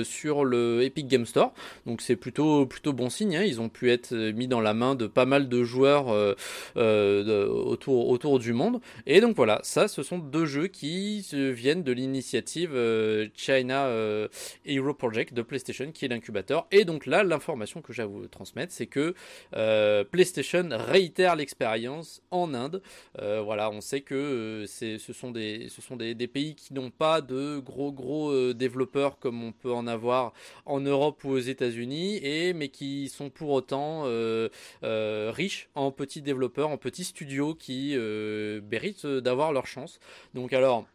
sur 0.04 0.43
le 0.43 0.84
Epic 0.84 1.08
Game 1.08 1.26
Store. 1.26 1.54
Donc 1.85 2.01
c'est 2.01 2.15
plutôt 2.15 2.65
plutôt 2.65 2.93
bon 2.93 3.09
signe. 3.09 3.37
Hein. 3.37 3.43
Ils 3.43 3.61
ont 3.61 3.69
pu 3.69 3.91
être 3.91 4.13
mis 4.13 4.47
dans 4.47 4.61
la 4.61 4.73
main 4.73 4.95
de 4.95 5.07
pas 5.07 5.25
mal 5.25 5.49
de 5.49 5.63
joueurs 5.63 6.09
euh, 6.09 6.35
euh, 6.77 7.47
autour 7.47 8.09
autour 8.09 8.39
du 8.39 8.53
monde. 8.53 8.79
Et 9.05 9.21
donc 9.21 9.35
voilà, 9.35 9.59
ça, 9.63 9.87
ce 9.87 10.03
sont 10.03 10.17
deux 10.17 10.45
jeux 10.45 10.67
qui 10.67 11.25
viennent 11.31 11.83
de 11.83 11.91
l'initiative 11.91 12.71
euh, 12.73 13.27
China 13.35 13.89
Hero 14.65 14.93
Project 14.93 15.33
de 15.33 15.41
PlayStation, 15.41 15.91
qui 15.91 16.05
est 16.05 16.07
l'incubateur. 16.07 16.67
Et 16.71 16.85
donc 16.85 17.05
là, 17.05 17.23
l'information 17.23 17.81
que 17.81 17.93
j'ai 17.93 18.03
à 18.03 18.05
vous 18.05 18.27
transmettre, 18.27 18.73
c'est 18.73 18.87
que 18.87 19.13
PlayStation 20.11 20.69
réitère 20.71 21.35
l'expérience 21.35 22.21
en 22.31 22.53
Inde. 22.53 22.81
voilà, 23.17 23.69
on 23.71 23.81
sait 23.81 24.01
que 24.01 24.65
ce 24.67 25.13
sont 25.13 25.31
des 25.31 25.67
ce 25.69 25.81
sont 25.81 25.95
des 25.95 26.27
pays 26.27 26.55
qui 26.55 26.73
n'ont 26.73 26.91
pas 26.91 27.21
de 27.21 27.59
gros 27.59 27.91
gros 27.91 28.53
développeurs 28.53 29.19
comme 29.19 29.43
on 29.43 29.51
peut 29.51 29.73
en 29.73 29.87
avoir 29.87 30.33
en 30.65 30.79
Europe 30.79 31.23
ou 31.23 31.31
aux 31.31 31.39
États-Unis 31.39 31.76
et 31.83 32.53
mais 32.53 32.69
qui 32.69 33.09
sont 33.09 33.29
pour 33.29 33.49
autant 33.49 34.03
euh, 34.05 34.49
euh, 34.83 35.31
riches 35.33 35.69
en 35.75 35.91
petits 35.91 36.21
développeurs, 36.21 36.69
en 36.69 36.77
petits 36.77 37.03
studios 37.03 37.55
qui 37.55 37.93
euh, 37.95 38.61
méritent 38.71 39.05
d'avoir 39.05 39.51
leur 39.51 39.67
chance. 39.67 39.99
Donc 40.33 40.53
alors 40.53 40.85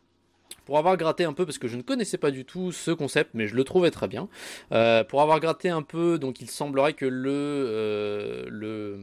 pour 0.65 0.79
avoir 0.79 0.97
gratté 0.97 1.25
un 1.25 1.33
peu, 1.33 1.45
parce 1.45 1.59
que 1.59 1.69
je 1.69 1.77
ne 1.77 1.83
connaissais 1.83 2.19
pas 2.19 2.31
du 2.31 2.45
tout 2.45 2.73
ce 2.73 2.91
concept, 2.91 3.31
mais 3.35 3.47
je 3.47 3.55
le 3.55 3.65
trouvais 3.65 3.91
très 3.91 4.09
bien. 4.09 4.29
pour 5.09 5.23
avoir 5.23 5.41
gratté 5.41 5.69
un 5.69 5.83
peu, 5.83 6.19
donc 6.19 6.41
il 6.41 6.51
semblerait 6.51 6.95
que 6.95 7.07
le, 7.07 8.47
le, 8.49 9.01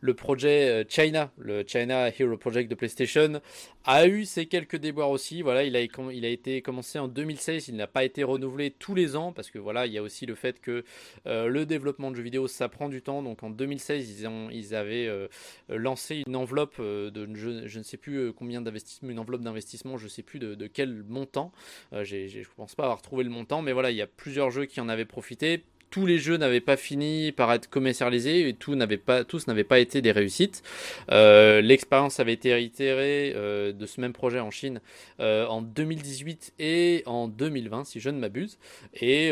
le 0.00 0.14
projet 0.14 0.86
China, 0.88 1.30
le 1.38 1.64
China 1.66 2.08
Hero 2.08 2.36
Project 2.36 2.70
de 2.70 2.74
PlayStation, 2.74 3.40
a 3.84 4.06
eu 4.06 4.24
ses 4.24 4.46
quelques 4.46 4.76
déboires 4.76 5.10
aussi. 5.10 5.42
Voilà, 5.42 5.64
il 5.64 5.76
a, 5.76 5.80
il 5.80 6.24
a 6.24 6.28
été 6.28 6.62
commencé 6.62 6.98
en 6.98 7.08
2016, 7.08 7.68
il 7.68 7.76
n'a 7.76 7.86
pas 7.86 8.04
été 8.04 8.22
renouvelé 8.22 8.70
tous 8.70 8.94
les 8.94 9.16
ans 9.16 9.32
parce 9.32 9.50
que 9.50 9.58
voilà, 9.58 9.86
il 9.86 9.92
y 9.92 9.98
a 9.98 10.02
aussi 10.02 10.26
le 10.26 10.34
fait 10.34 10.60
que 10.60 10.84
euh, 11.26 11.46
le 11.46 11.66
développement 11.66 12.10
de 12.10 12.16
jeux 12.16 12.22
vidéo 12.22 12.48
ça 12.48 12.68
prend 12.68 12.88
du 12.88 13.02
temps. 13.02 13.22
Donc 13.22 13.42
en 13.42 13.50
2016, 13.50 14.20
ils, 14.20 14.26
ont, 14.28 14.50
ils 14.50 14.74
avaient 14.74 15.06
euh, 15.06 15.28
lancé 15.68 16.22
une 16.26 16.36
enveloppe 16.36 16.76
euh, 16.78 17.10
de 17.10 17.28
je, 17.34 17.66
je, 17.66 17.78
ne 17.78 17.84
sais 17.84 17.96
plus 17.96 18.32
combien 18.32 18.60
d'investissement, 18.60 19.10
une 19.10 19.18
enveloppe 19.18 19.42
d'investissement, 19.42 19.96
je 19.96 20.04
ne 20.04 20.08
sais 20.10 20.22
plus 20.22 20.38
de, 20.38 20.54
de 20.54 20.66
quel 20.66 20.89
montant. 21.08 21.52
je 21.92 22.38
ne 22.38 22.44
pense 22.56 22.74
pas 22.74 22.84
avoir 22.84 23.02
trouvé 23.02 23.24
le 23.24 23.30
montant, 23.30 23.62
mais 23.62 23.72
voilà, 23.72 23.90
il 23.90 23.96
y 23.96 24.02
a 24.02 24.06
plusieurs 24.06 24.50
jeux 24.50 24.66
qui 24.66 24.80
en 24.80 24.88
avaient 24.88 25.04
profité 25.04 25.64
tous 25.90 26.06
les 26.06 26.18
jeux 26.18 26.36
n'avaient 26.36 26.60
pas 26.60 26.76
fini 26.76 27.32
par 27.32 27.52
être 27.52 27.68
commercialisés 27.68 28.48
et 28.48 28.54
tout 28.54 28.76
pas, 29.04 29.24
tous 29.24 29.46
n'avaient 29.48 29.64
pas 29.64 29.80
été 29.80 30.00
des 30.00 30.12
réussites. 30.12 30.62
Euh, 31.10 31.60
l'expérience 31.60 32.20
avait 32.20 32.32
été 32.32 32.54
réitérée 32.54 33.32
euh, 33.34 33.72
de 33.72 33.86
ce 33.86 34.00
même 34.00 34.12
projet 34.12 34.40
en 34.40 34.50
Chine 34.50 34.80
euh, 35.18 35.46
en 35.46 35.62
2018 35.62 36.54
et 36.58 37.02
en 37.06 37.26
2020, 37.26 37.84
si 37.84 38.00
je 38.00 38.10
ne 38.10 38.18
m'abuse. 38.18 38.58
Et 38.94 39.30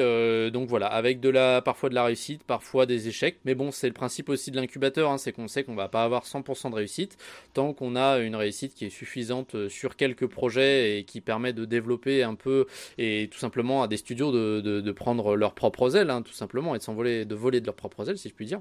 donc 0.52 0.68
voilà, 0.68 0.86
avec 0.86 1.20
de 1.20 1.28
la, 1.28 1.62
parfois 1.62 1.88
de 1.88 1.94
la 1.94 2.04
réussite, 2.04 2.42
parfois 2.42 2.86
des 2.86 3.08
échecs. 3.08 3.38
Mais 3.44 3.54
bon, 3.54 3.70
c'est 3.70 3.86
le 3.86 3.92
principe 3.92 4.28
aussi 4.28 4.50
de 4.50 4.56
l'incubateur, 4.56 5.10
hein, 5.10 5.18
c'est 5.18 5.32
qu'on 5.32 5.48
sait 5.48 5.64
qu'on 5.64 5.74
va 5.74 5.88
pas 5.88 6.04
avoir 6.04 6.24
100% 6.24 6.70
de 6.70 6.74
réussite 6.74 7.16
tant 7.54 7.72
qu'on 7.72 7.96
a 7.96 8.18
une 8.18 8.36
réussite 8.36 8.74
qui 8.74 8.86
est 8.86 8.90
suffisante 8.90 9.68
sur 9.68 9.96
quelques 9.96 10.26
projets 10.26 10.98
et 10.98 11.04
qui 11.04 11.20
permet 11.20 11.52
de 11.52 11.64
développer 11.64 12.22
un 12.22 12.34
peu 12.34 12.66
et 12.98 13.28
tout 13.30 13.38
simplement 13.38 13.82
à 13.82 13.88
des 13.88 13.96
studios 13.96 14.32
de, 14.32 14.60
de, 14.60 14.92
prendre 14.92 15.36
leurs 15.36 15.54
propres 15.54 15.96
ailes, 15.96 16.10
hein, 16.10 16.22
tout 16.22 16.32
simplement 16.32 16.47
et 16.74 16.78
de 16.78 16.82
s'envoler, 16.82 17.24
de 17.24 17.34
voler 17.34 17.60
de 17.60 17.66
leurs 17.66 17.74
propres 17.74 18.08
ailes, 18.08 18.18
si 18.18 18.28
je 18.28 18.34
puis 18.34 18.46
dire, 18.46 18.60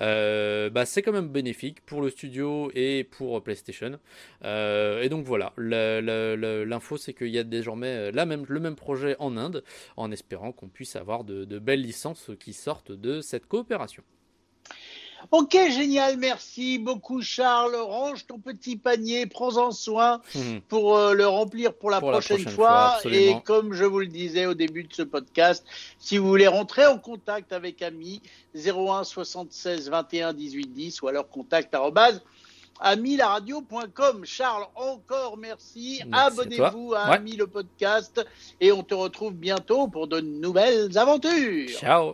euh, 0.00 0.70
bah, 0.70 0.84
c'est 0.84 1.02
quand 1.02 1.12
même 1.12 1.28
bénéfique 1.28 1.84
pour 1.84 2.00
le 2.00 2.10
studio 2.10 2.70
et 2.74 3.04
pour 3.04 3.42
PlayStation. 3.42 3.98
Euh, 4.44 5.02
et 5.02 5.08
donc 5.08 5.24
voilà, 5.24 5.52
l'info 5.56 6.96
c'est 6.96 7.14
qu'il 7.14 7.28
y 7.28 7.38
a 7.38 7.44
désormais 7.44 8.12
même, 8.12 8.44
le 8.48 8.60
même 8.60 8.76
projet 8.76 9.16
en 9.18 9.36
Inde, 9.36 9.62
en 9.96 10.10
espérant 10.10 10.52
qu'on 10.52 10.68
puisse 10.68 10.96
avoir 10.96 11.24
de, 11.24 11.58
belles 11.58 11.82
licences 11.82 12.30
qui 12.38 12.52
sortent 12.52 12.92
de 12.92 13.20
cette 13.20 13.46
coopération. 13.46 14.02
Ok, 15.30 15.52
génial, 15.70 16.16
merci 16.18 16.78
beaucoup 16.78 17.20
Charles. 17.22 17.74
Range 17.74 18.26
ton 18.26 18.38
petit 18.38 18.76
panier, 18.76 19.26
prends-en 19.26 19.70
soin 19.72 20.20
Mhm. 20.34 20.60
pour 20.68 20.96
euh, 20.96 21.14
le 21.14 21.26
remplir 21.26 21.74
pour 21.74 21.90
la 21.90 22.00
Pour 22.00 22.10
la 22.12 22.18
prochaine, 22.20 22.46
fois. 22.48 22.98
Et 23.10 23.34
comme 23.44 23.72
je 23.72 23.84
vous 23.84 24.00
le 24.00 24.06
disais 24.06 24.46
au 24.46 24.54
début 24.54 24.84
de 24.84 24.92
ce 24.94 25.02
podcast, 25.02 25.64
si 25.98 26.18
vous 26.18 26.26
voulez 26.28 26.46
rentrer 26.46 26.86
en 26.86 26.98
contact 26.98 27.52
avec 27.52 27.82
Ami, 27.82 28.20
01 28.54 29.04
76 29.04 29.88
21 29.90 30.32
18 30.32 30.72
10 30.72 31.02
ou 31.02 31.08
alors 31.08 31.28
contact 31.28 31.74
arrobase 31.74 32.22
amilaradio.com. 32.78 34.24
Charles, 34.24 34.66
encore 34.74 35.38
merci. 35.38 36.02
Abonnez-vous 36.12 36.92
à. 36.94 37.08
Ouais. 37.08 37.14
Ami 37.16 37.32
le 37.32 37.46
podcast 37.46 38.24
et 38.60 38.70
on 38.70 38.82
te 38.82 38.94
retrouve 38.94 39.32
bientôt 39.32 39.88
pour 39.88 40.06
de 40.08 40.20
nouvelles 40.20 40.96
aventures. 40.98 41.70
Ciao 41.70 42.04